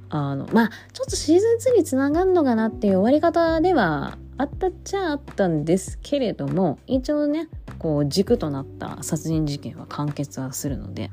[0.09, 7.49] あのまあちょっとシーズン2につながるのかなっていう終わり方ではあったっちゃあったんですけれども一応ね
[7.79, 11.11] こう軸となった殺人事件は完結はするので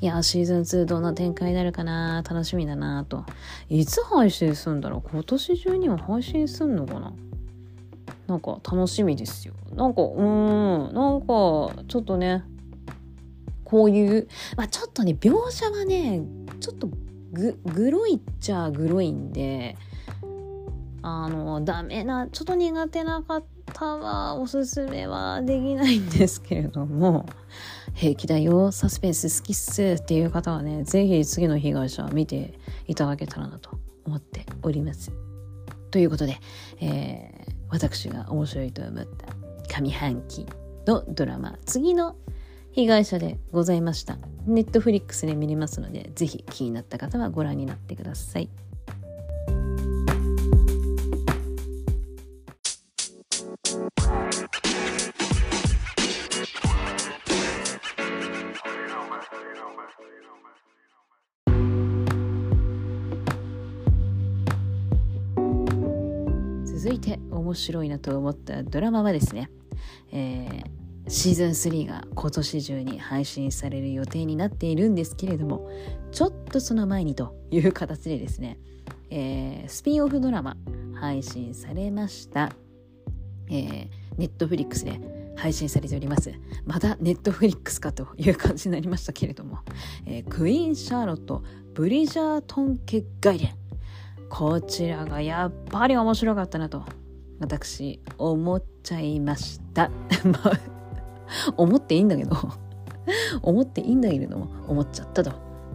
[0.00, 3.24] いやシーズン2どんな展開になるかな楽しみだなと。
[3.68, 5.10] いつ配信するんだろう？
[5.10, 7.12] 今年中には配信すんのかな？
[8.28, 9.54] なんか楽しみですよ。
[9.74, 10.94] なんかうーん。
[10.94, 11.26] なんか
[11.88, 12.44] ちょっとね
[13.70, 16.22] こういう、まあ、ちょっとね描写はね
[16.58, 16.88] ちょっと
[17.32, 19.76] ぐグロいっちゃグロいんで
[21.02, 27.26] あのダメなちょっと苦手な方はおすすめはできないんですけれども
[27.94, 32.58] 平気だよサスペンス好きっすっていう方はね是非次の被害者見て
[32.88, 35.12] いただけたらなと思っております。
[35.92, 36.38] ということで、
[36.80, 39.26] えー、私が面白いと思った
[39.68, 40.46] 上半期
[40.86, 42.16] のドラマ次の
[42.72, 44.16] 被害者でございました。
[44.46, 48.48] ネットフリックスで見れますので、ぜひ気になった方はご覧になってください。
[66.64, 69.50] 続いて面白いなと思ったドラマはですね、
[70.12, 70.79] えー
[71.10, 75.68] シーズン3が今年中に配信される予定になっているんですけれども
[76.12, 78.60] ちょっとその前にという形でですね、
[79.10, 80.56] えー、スピンオフドラマ
[80.94, 82.52] 配信されました、
[83.48, 83.88] えー、
[84.18, 85.00] ネットフリックスで
[85.36, 86.32] 配信されております。
[86.64, 89.60] まだネットフリックスかという感じになりましたけれども、
[90.06, 91.42] えー、クイーン・シャーロット・
[91.74, 93.54] ブリジャートン家外伝。
[94.28, 96.84] こちらがやっぱり面白かったなと
[97.40, 99.90] 私思っちゃいました。
[100.24, 100.79] ま あ
[101.56, 102.36] 思っていいんだけど
[103.42, 105.32] 思っていいんだけれども思っちゃったと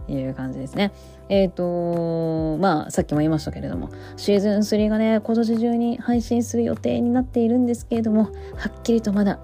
[0.08, 0.92] いう感じですね。
[1.28, 8.28] えっ、ー、とまあさっきも言いましたけれどもシーズン3がね今年中に配信する予定になっているんですけれどもは
[8.68, 9.40] っきりとまだ、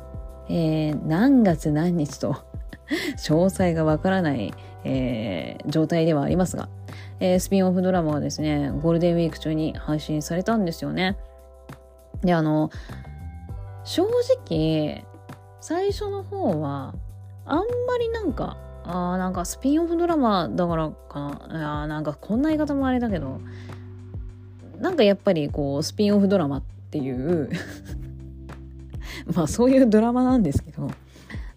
[0.48, 2.36] えー、何月何日と
[3.18, 4.54] 詳細がわからない、
[4.84, 6.68] えー、状態ではありますが、
[7.18, 11.16] えー、スピンオフドラマはですねゴールデンウィーク中に配信されたんですよね。
[12.22, 12.70] であの
[13.84, 14.04] 正
[14.44, 15.04] 直
[15.62, 16.92] 最初の方は
[17.46, 17.64] あんま
[17.98, 21.82] りなんかあーなんかスピンオフドラマだからかな。
[21.82, 23.40] あなんかこんな言い方もあれだけど
[24.80, 27.48] なんかやっぱりこうスピンオフドラマっていう
[29.32, 30.90] まあそういうドラマなんですけど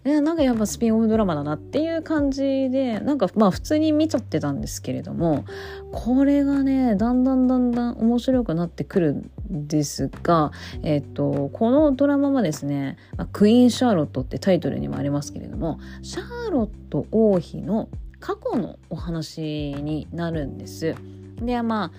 [0.04, 5.44] えなんかやっぱスピンオフドラマだなっていう感じでなんかまあ普通に見ちゃってたんですけれども
[5.90, 17.88] これがねだんだんだんだん面白くなってくるですが、えっと、このドラマはですね「まあ、クイーン・シャーロット」ってタイトルにもありますけれどもシャーロット王妃の
[18.20, 20.94] 過去のお話になるんです。
[21.36, 21.92] でまあ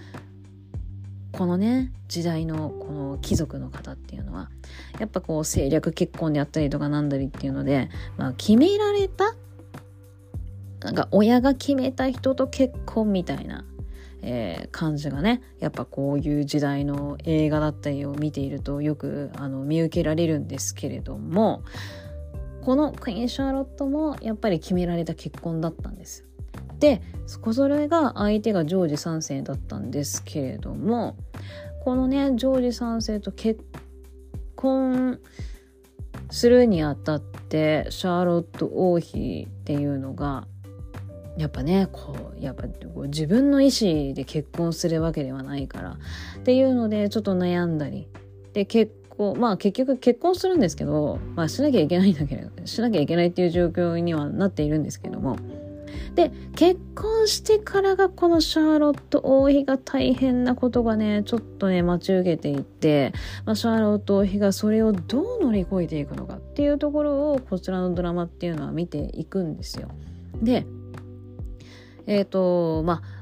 [1.31, 4.49] このね時代のこの貴族の方っていうのは
[4.99, 9.35] やっぱこう政略結婚であったりとかなんだりっていうので、まあ、決められた
[10.79, 13.65] なんか親が決めた人と結婚みたいな、
[14.29, 21.63] えー、感じがねやっぱこういう時代の映画だったりを見ているとよくあの見受けられるんですけれども
[22.65, 26.25] このクイーン・シャーロットもやっぱり決められた結婚だったんです。
[26.79, 31.15] でそれが相手がジョージ3世だったんですけれども
[31.85, 33.63] このねジョージ3世と結
[34.55, 35.19] 婚
[36.29, 40.45] するにあたってシャーロット王妃っていうのが
[41.37, 42.63] やっぱねこうやっぱ
[43.05, 45.97] 自分の意思で結婚するわけではないから。
[46.37, 48.07] っていうのでちょっと悩んだり。
[48.53, 55.37] で結婚まあ結局結婚するんですけど、まあ、しなきゃいけないんだけどしなきゃいけないっていう状況にはなっているんですけども。
[56.15, 63.13] で結婚してからがこのシャーロット王妃が大変なことがねちょっとね待ち受けていて、
[63.45, 69.89] まあ、シャーロット王妃がそれをどう乗り越えていくのかっていうところをこちらのドラマっていうのは見ていくんですよ。
[70.41, 70.65] で
[72.07, 73.17] えっ、ー、とまあ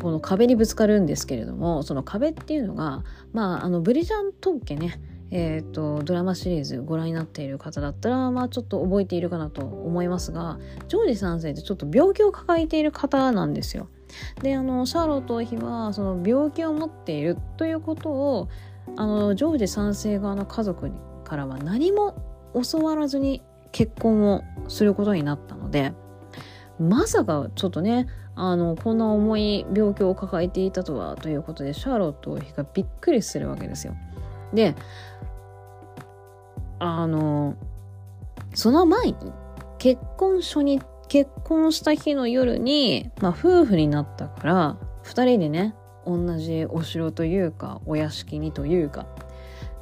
[0.00, 5.00] この壁にぶつかるんですけれどもその壁っていうのがまああのブリジャントン家ね
[5.32, 13.88] えーと、ドラマシリーズご覧になっている方だったら、まあ、ちょっと覚えているかなと思いますがジョージ3世ってちょっと病気を抱えている方なんですよ。
[14.42, 18.48] であのシャーロット王妃はその病気を持っているということを
[18.96, 20.90] あのジョージ3世側の家族
[21.22, 22.16] からは何も
[22.70, 23.40] 教わらずに
[23.70, 25.92] 結婚をすることになったので
[26.80, 33.94] まさかちょっとねあのこんな重い病気を抱えていたとはということでシャーロット王妃がびっくりするわけですよ。
[34.54, 34.74] で
[36.78, 37.54] あの
[38.54, 39.14] その前に
[39.78, 45.74] 結婚初に結婚した日の夜に、まあ、夫婦になったから2人でね
[46.06, 49.06] 同じお城というかお屋敷にというか、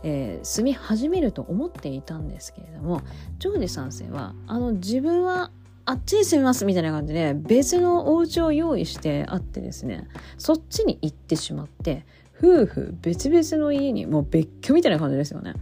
[0.02, 3.02] えー、住み始めると思っていたんですけれども
[3.38, 5.52] ジョージ3世はあの自分は
[5.88, 12.04] あっちに住みますみたいな感じで別のお家を用意してあってですねそっちに行ってしまって
[12.38, 15.54] 夫婦別々の家にもう別居みたいな感じですよね。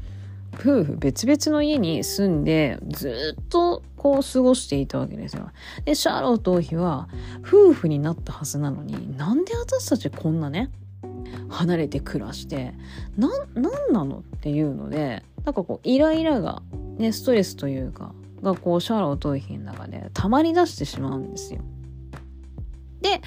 [0.54, 5.48] 夫婦別々の家に住んでずっとこう過ごしていたわけですよ。
[5.84, 7.08] でシャーロット王妃は
[7.46, 10.72] 夫婦になったはずなのになんで私たちこんなね
[11.48, 12.74] 離れて暮らして
[13.16, 16.62] な何なのっていうのでなんかこうイライラが
[16.98, 18.12] ねストレスというか
[18.46, 21.60] がこうシャーロット王妃の中で溜まり出してしまうんですよ。
[23.00, 23.20] で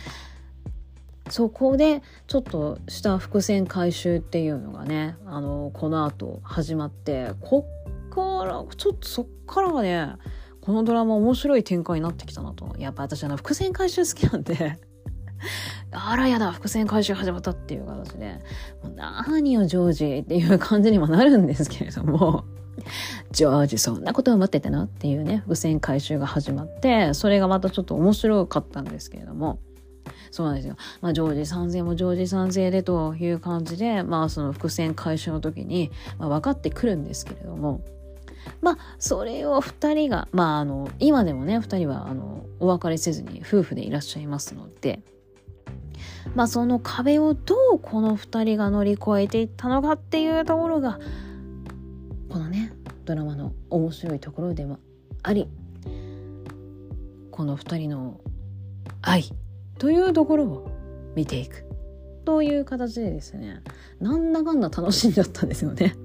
[1.30, 7.67] そこでちょっとした伏線回収っていうのがねあのこの後始まってこ
[8.07, 10.13] っからちょっとそっからがね
[10.61, 12.76] このドラマ面白い展開になってきたなと。
[12.80, 14.78] やっぱ私あの伏線回収好きなんで。
[15.91, 18.39] あらやだ伏線回収始まったっていう形で。
[18.97, 22.43] 何よジョージっていう感じにもなるんですけれども。
[23.32, 24.84] ジョージそんなことを待ってたの？
[24.84, 29.60] っていうね伏線回収が始まってそれがまたちょっと面白かったんですけれども。
[30.32, 30.76] そうなんですよ。
[31.02, 37.82] まあ、常時賛成も常時賛成でという感じで、まあ、その伏線回収の時に、まあ、分かってくるんですけれども、
[38.62, 45.02] まあそれを2人がまああの今でもね2人はあのお別れせずに夫婦でいらっしゃいますので。
[46.36, 51.00] まあその壁をどうこの2人が乗り越えていったのかっていうところが
[52.30, 52.72] このね
[53.06, 54.80] ドラマの面白いところでも
[55.24, 55.48] あり
[57.32, 58.20] この2人の
[59.02, 59.24] 愛
[59.78, 60.72] というところを
[61.16, 61.66] 見ていく。
[62.26, 63.62] という形でですね
[64.00, 65.96] なんだかんだ楽しんじゃったんですよね。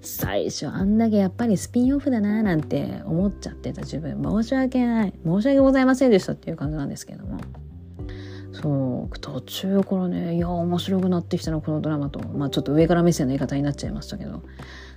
[0.00, 4.20] 最初あんだけやっぱりスピンオフだななんて思っちゃってた自分。
[4.20, 5.14] 申し訳ない。
[5.24, 7.38] 申し訳ございませんでしたっていう感じなんですけども。
[8.52, 12.18] そう途中からねいや面白くなってきたのこのドラマと。
[12.28, 14.42] まあちょっと上から目線の言い方になっちゃいましたけど。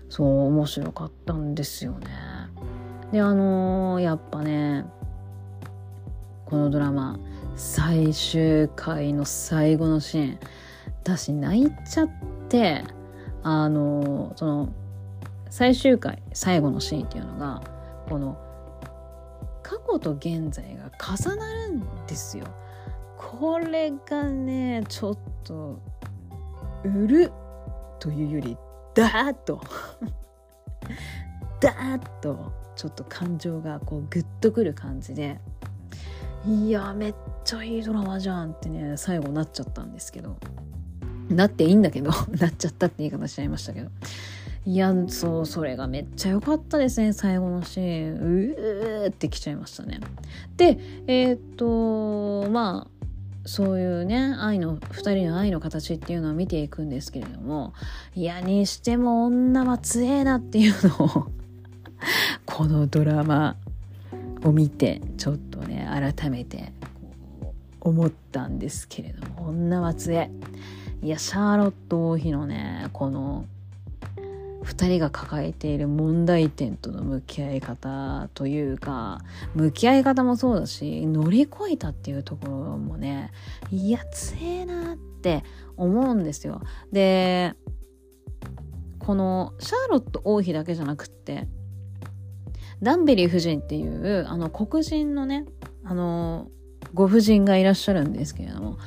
[0.10, 2.08] そう面白かったんですよね
[3.12, 4.86] であのー、やっぱね
[6.46, 7.20] このドラマ
[7.56, 10.40] 最終回の最後のシーン
[11.04, 12.10] 私泣いちゃっ
[12.50, 12.84] て
[13.44, 14.74] あのその
[15.50, 17.62] 最終回最後のシーンっていうのが
[18.10, 18.38] この
[19.64, 22.46] 過去と現在が重なるんですよ。
[23.18, 25.80] これがねちょっと
[26.84, 27.32] うる
[28.00, 28.58] というより
[28.96, 29.62] ダーッと。
[31.60, 32.54] ダーッと。
[32.76, 35.40] ちょっと感情がこうグッとくる感じで。
[36.48, 40.38] いやめっちゃいいドラマじゃんってね最後なっちゃったんですけど。
[41.30, 43.90] なっていいんだけど なっちゃったって言い方しちゃいましたけど。
[44.68, 48.18] いやそうそれがめっちゃ良かったですね最後のシーン。
[48.18, 50.00] うーってきちゃいましたね。
[50.58, 50.78] で
[51.08, 52.95] えー、っとまあ
[53.46, 57.74] そういうね愛の2人の愛の形っていうのを見ていくんですけれども
[58.16, 61.28] いやにしても女は強えなっていうのを
[62.46, 63.56] このドラマ
[64.44, 66.72] を見てちょっとね改めて
[67.82, 70.32] 思ったんですけれども女は強え。
[71.04, 73.46] いやシャーロット王妃のねこの
[74.66, 79.20] 2人が抱えている問題点との向き合い方というか
[79.54, 83.32] 向き合い方もそうだし乗り越えたっていうところもね
[83.72, 85.44] いや強えなって
[85.78, 86.62] 思うんですよ。
[86.92, 87.54] で
[89.00, 91.48] このシャーロット王妃だけじゃなくって
[92.82, 95.46] ダンベリー夫人っていうあの黒人のね
[95.84, 96.48] あの
[96.94, 98.78] ご婦人がいらっしゃるんですけれども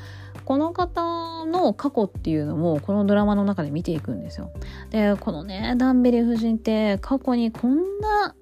[0.49, 4.51] この方の過去っていうのもこのドラマの中で見ていくんですよ。
[4.89, 8.35] でこのねダンベリ夫人って過去にこんな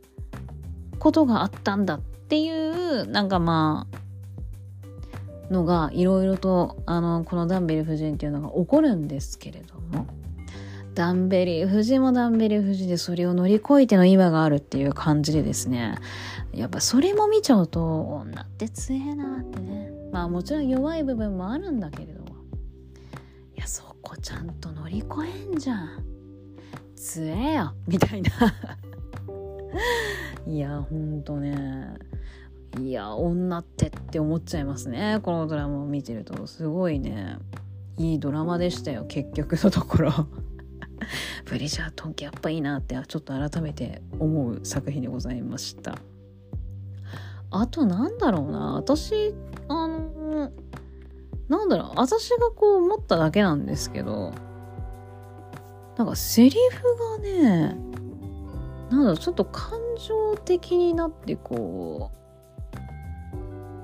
[1.00, 3.88] ことがあったんだっていうなんかま
[5.50, 10.06] あのがいろいろとあのこのダンベリ夫人っていうのが起こるんですけれども
[10.96, 15.94] ダンベリー夫人もダンベリー夫人でそれを乗り越えての今があるっていう感じでですね。
[16.54, 19.92] やっぱそれも見ちゃうと女って強えなってね。
[20.10, 22.28] まあもちろん弱い部分もあるんだけれども。
[23.54, 25.06] いやそこちゃんと乗り越
[25.50, 26.02] えんじゃん。
[26.96, 27.74] 強えよ。
[27.86, 28.30] みたいな。
[30.48, 31.92] いやほんとね。
[32.80, 35.18] いや女ってって思っちゃいますね。
[35.22, 36.46] このドラマを見てると。
[36.46, 37.36] すごいね。
[37.98, 40.10] いいドラマでしたよ結局のところ。
[41.44, 45.96] ブリジャートンやっぱいいなってちょっと改めて思う作品でございました。
[47.50, 48.74] あとなんだろうな。
[48.74, 49.34] 私
[49.68, 50.50] あの
[51.48, 51.92] なんだろう。
[51.96, 54.32] 私がこう思っただけなんですけど。
[55.96, 57.78] なんかセリフがね
[58.90, 59.18] なんだろう。
[59.18, 62.10] ちょっと感情的になってこ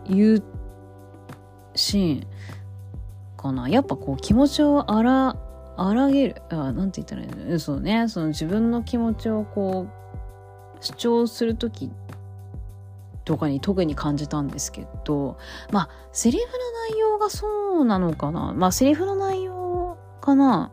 [0.08, 0.42] う言う
[1.74, 2.26] シーン
[3.36, 3.68] かな。
[3.68, 5.36] やっぱこう気持ちをあら
[5.76, 6.42] 荒げる。
[6.50, 7.58] あなんて言ったらいいの？
[7.58, 8.08] そうね。
[8.08, 11.90] その自分の気持ちをこう主張する時
[13.24, 15.38] とかに特に感じたんですけど
[15.70, 16.50] まあセリフの
[16.90, 18.52] 内容がそうなのかな？
[18.52, 20.72] まあセリフの内容かな？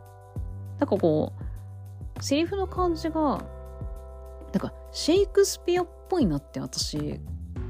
[0.80, 1.34] なんかこ
[2.18, 7.20] うセリフの感じがなんかシェイクスピアっぽいなって私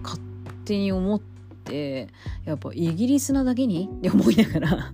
[0.02, 0.22] 勝
[0.64, 2.08] 手に思って
[2.46, 3.90] やっぱイギリスなだけに？
[3.92, 4.94] って思いながら。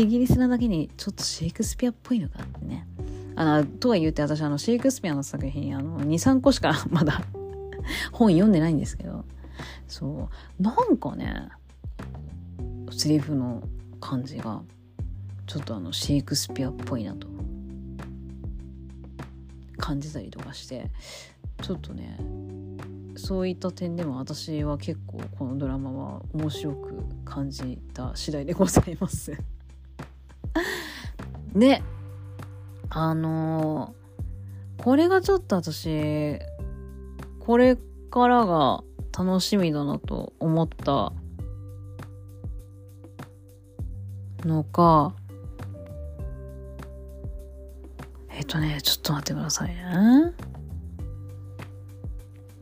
[0.00, 2.86] イギリスなだけにちょっとシェイクスピアっぽいのかってね。
[3.36, 7.22] あのとは言って私あのシェイクスピアの作品あの23個しか まだ
[8.12, 9.24] 本読んでないんですけど。
[9.86, 10.28] そ
[10.58, 10.62] う。
[10.62, 11.48] なんかね
[12.90, 13.62] セリフの
[14.00, 14.62] 感じが
[15.46, 17.26] ちょっとあのシェイクスピアっぽいなと。
[19.76, 20.90] 感じたりとかして。
[21.60, 22.18] ちょっとね
[23.16, 29.32] そういった点でも私は結構このドラマは面白く感じた次第でございます。
[31.54, 31.82] で
[32.90, 36.38] あのー、これがちょっと私
[37.40, 37.76] これ
[38.10, 38.84] からが
[39.16, 41.12] 楽しみだなと思った
[44.44, 45.14] のか。
[48.30, 50.32] えっとねちょっと待ってくださいね。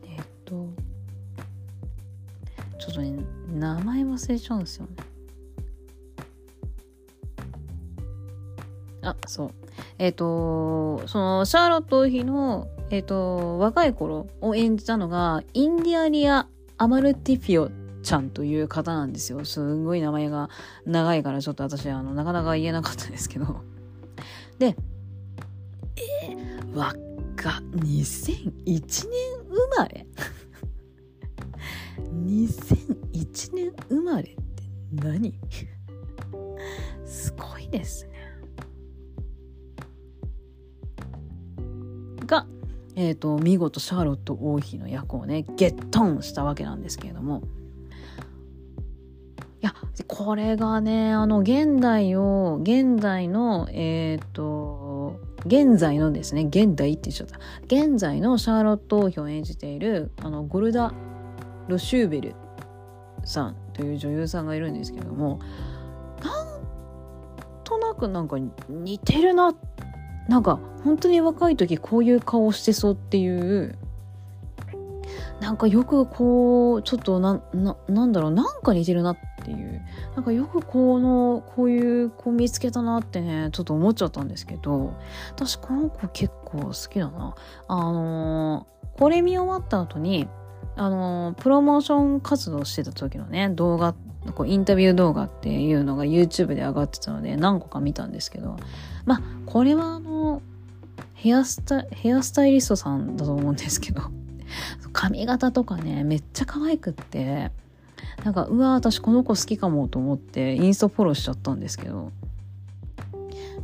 [0.05, 0.67] えっと
[2.77, 5.10] ちょっとね名前忘れちゃうんですよね。
[9.31, 9.51] そう
[9.97, 16.47] えっ、とそのシャーロット王妃のえっ、と若い頃を演じたのがインディアリア・
[16.77, 17.71] アマルティフィオ
[18.03, 19.45] ちゃんという方なんですよ。
[19.45, 20.49] すんごい名前が
[20.85, 23.61] 長いからちょっと私、あの、なかなか言えなかったですけど。
[24.57, 24.75] で、
[25.95, 30.07] えー、若、2001年生まれ
[32.25, 34.63] ?2001 年生まれって
[34.93, 35.39] 何？
[37.05, 38.10] すごいですね。
[42.95, 47.43] え、ー、と、見事シャーロット王妃の役をね、ゲットンしたわけなんですけれども、
[49.61, 49.73] いや、
[50.07, 57.39] これがね、あの、現代を、現代の、えっ、ー、と、現在のですね、現代って言っちゃった。
[57.65, 60.93] 現在のシャーロット王妃を演じている、あの、ゴルダ・
[61.67, 62.35] ロシューベル
[63.23, 65.39] さんという女優さんがいるんですけれども、
[66.23, 66.47] なん
[67.63, 68.37] となくなんか
[68.67, 69.90] 似てるなって。
[70.27, 73.77] なんか、本当に若い時こういう顔してそうっていう
[75.41, 79.81] なんかよくこうちょっとなななんだろうなんか似てるなっていう
[80.15, 84.93] なんかよくこのこういう子見つけたなってねちょっと思っちゃったんですけど
[85.29, 87.35] 私この子結構好きだな。
[87.67, 90.27] あのー、これ見終わった後に
[90.75, 93.95] あのー、プロモーション活動してた時のね動画
[94.35, 98.57] こうインタビュー動画っていうのが YouTube で上がってたので何個か見たんですけど
[99.05, 100.41] まあこれはあの
[101.13, 104.01] ヘアスタヘアスタイリストさんだと思うんですけど
[104.93, 107.51] 髪型とかねめっちゃ可愛くって
[108.23, 112.11] なんかうわ私この子好きかもと思ってインスタフォローしちゃったんですけど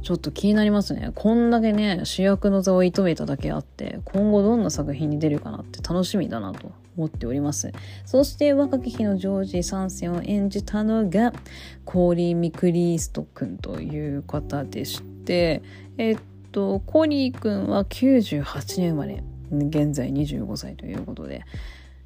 [0.01, 1.11] ちょっと気になりますね。
[1.15, 6.72] こんだけね主役の座を射止めただけあって今後どんな作品に出るかなって楽しみだなと。
[6.98, 7.72] 思っております。
[8.06, 11.32] そして若き日のジョージ3世を演じたのが
[11.86, 15.61] コーリー・ミクリースト君という方でして
[15.98, 16.18] えっ
[16.52, 18.44] とコーリー君は98
[18.82, 21.44] 年生まれ現在25歳ということで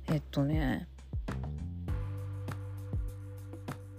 [0.08, 0.88] えっとね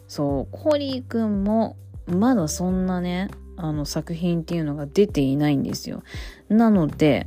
[0.06, 6.02] そうコーリーくんもまだそんなねあの作品っていうのが出ていないんですよ。
[6.48, 7.27] なので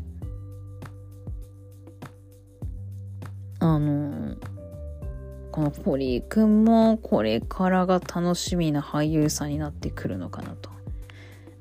[5.65, 10.69] このコリーくんもこれからが楽しみな俳優さんになってくるのかなと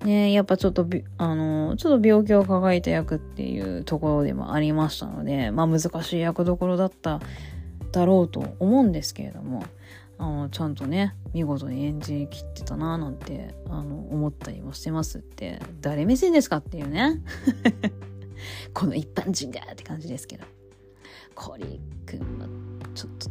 [0.04, 0.86] ね、やっぱちょっと
[1.16, 7.20] あの、ちょっと病気を抱えた役っていうところでもありましたので、まあ難しい役どころだった
[7.90, 9.64] だろうと思うんですけれども、
[10.18, 17.22] あの、ちゃんとね、見事に演じきってたななんて、あの、思ったりもしてますって、誰目線ですかっていうね。
[18.74, 20.44] この一般人がって感じですけど。
[21.34, 22.53] コリーくんはちょっと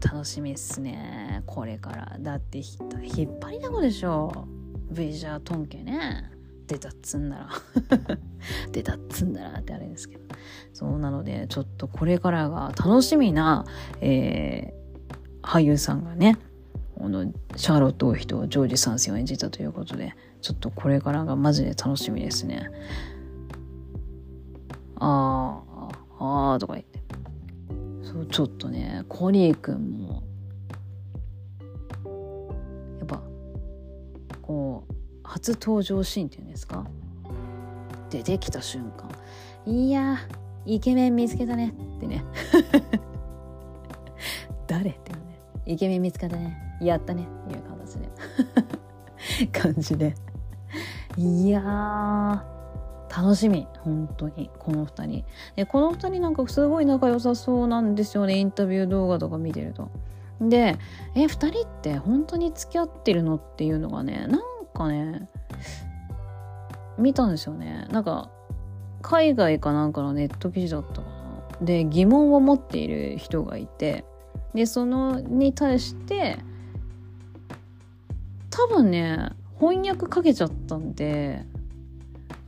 [0.04, 1.44] 楽しみっすね。
[1.46, 2.18] これから。
[2.20, 4.48] だって引っ張りだこでしょ。
[4.92, 6.34] ベジャートンケね。
[6.68, 7.50] 出たっつんなら
[8.72, 10.24] 出たっつんならってあれですけど
[10.72, 13.66] そうなのでちょっとこれからが楽しみな、
[14.02, 16.38] えー、俳優さんがね
[16.98, 22.70] このシャーロット王妃とジョージ3世を演じたということでちょっとこれからがマジで楽しみですね
[24.96, 26.93] あーあーとか言って
[28.14, 30.22] そうちょっとねコリーくんも
[33.00, 33.22] やっぱ
[34.42, 36.86] こう初登場シーンっていうんですか？
[38.12, 39.10] 出てきた瞬間。
[39.66, 40.20] いや
[40.66, 41.74] イケメン見つけたね。
[41.98, 42.24] ってね。
[44.68, 45.40] 誰っていうね。
[45.66, 46.78] イケメン見つけたね。
[46.82, 47.28] やったね。
[47.46, 48.10] っていう形で。
[49.60, 50.14] 感じで。
[51.18, 52.46] いや
[53.16, 55.26] 楽しみ本当にこの2人。
[55.56, 59.90] でこの2人なんかすごい仲良さそうなんですよねインタビュー動画とか見てると。
[60.42, 60.78] で
[61.16, 64.42] え2人って本当に付き合ってるのっていうのがねなん
[64.74, 65.30] かね
[66.98, 67.88] 見たんですよね。
[67.92, 68.32] なんか
[69.02, 71.08] 海外かなんかのネット記事だったか
[71.60, 71.66] な。
[71.66, 74.06] で疑問を持っている人がいて。
[74.54, 76.38] でそのに対して
[78.52, 81.44] 多分ね翻訳かけちゃったんで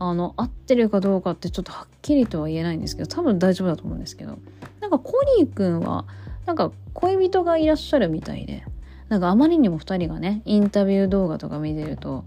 [0.09, 4.37] あの合ってるかどうかってちょっとはっきりとは言えないんですけど多分大丈夫だと思うんですけど
[4.79, 6.05] なんかコリーくんは
[6.45, 8.63] なんか恋人がいらっしゃるみたいで
[9.09, 12.23] なんかあまりにも2人がねインタビュー動画とか見てると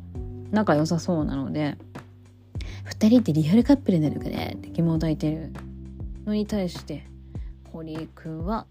[0.50, 1.76] 仲良さそうなので
[2.86, 5.52] 2人ってリアルカップルになのかねって疑問を抱いてる
[6.26, 7.06] のに対して
[7.72, 8.66] 堀井くんは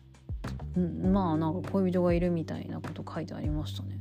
[0.76, 4.00] まあなんか恋人がいるみたいなこと書いてありましたね。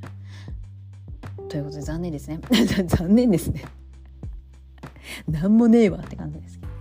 [1.49, 2.41] ということで残念ですね。
[2.87, 3.65] 残念ですね。
[5.29, 6.59] 何もねえわって感じです。
[6.59, 6.73] けど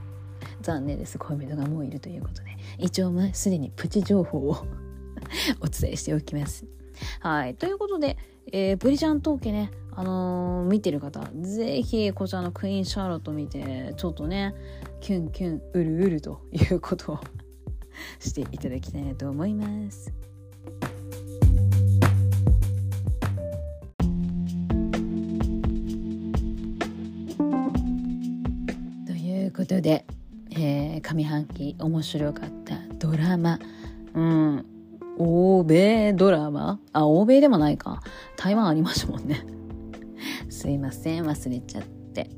[0.61, 1.17] 残念です。
[1.17, 2.55] 恋人がもういるということで。
[2.77, 4.51] 一応すでにプチ情報を
[5.61, 6.65] お伝えしておきます。
[7.19, 7.55] はい。
[7.55, 8.17] ということで、
[8.51, 9.71] えー、ブリジャン統計ね。
[9.97, 14.53] あのー、見てる方ぜひこちらのクイーンシャーロット見てちょっとね
[14.99, 17.19] キュンキュンうるうるということを
[18.19, 20.13] していただきたいなと思います。
[29.55, 30.05] ことで、
[30.51, 33.59] えー、上半期面白かったドラマ、
[34.13, 34.65] うん、
[35.17, 36.79] 欧米ドラマ？
[36.91, 38.01] あ、欧米でもないか。
[38.35, 39.45] 台湾ありましたもんね。
[40.49, 41.83] すいません、忘れちゃっ
[42.13, 42.29] て。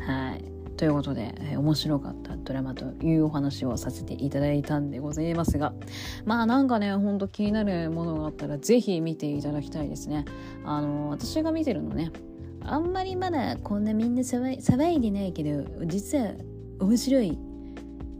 [0.00, 0.44] はい。
[0.76, 5.72] ということで、えー、面白かったドラマというお話をさせていただいたんでございますが、
[6.26, 10.26] まあなんかね、ほんと気になるものがあったら、ぜひ見ていただきたいですね。
[10.66, 12.12] あの、私が見てるのね、
[12.60, 16.32] あんまりまだこんなみんな騒いでないけど、実は
[16.80, 17.38] 面白い、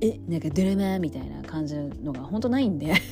[0.01, 2.95] え、なんかドラマみたいな感じのが本当ないんで。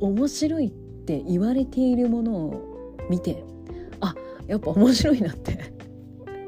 [0.00, 0.70] 面白いっ
[1.06, 3.44] て言われているものを見て。
[4.00, 4.14] あ
[4.46, 5.72] やっぱ面白いなって。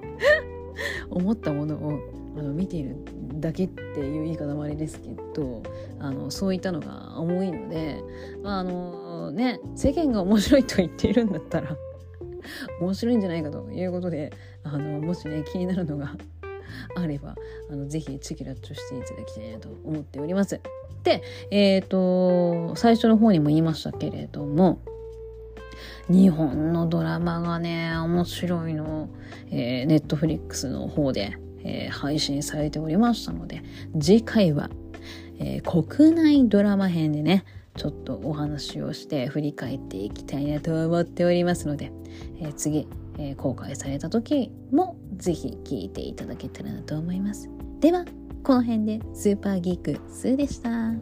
[1.10, 1.98] 思ったものを
[2.36, 2.96] あの見ている
[3.40, 5.62] だけっていう言い方もあれですけど
[5.98, 8.02] あのそういったのが多いので、
[8.42, 11.76] まあ、あのね世間が面白いと言っているんだったら
[12.80, 16.14] 面白いんじゃないかということであのもしね気になるのが
[16.96, 17.36] あれば
[17.70, 20.60] あのぜひチキラッチョしていただきたいなと思っております。
[21.02, 24.80] で、えっ、ー、と最初の方にも言いましたけれども
[26.08, 29.08] 日本のドラマがね面白いの、
[29.50, 33.62] え、ネットフリックスの方で、えー、配信されておりましたので
[34.00, 34.70] 次回は、
[35.38, 37.44] えー、国内ドラマ編でね
[37.76, 41.92] ちょっとお話をして振り返っていきたいなと思っておりますので、
[42.40, 47.48] えー、次、えー、公開された時もぜひ聞いていただけたらなと思います。
[47.80, 48.04] では、
[48.42, 50.92] この辺でスーパーギークスーでした。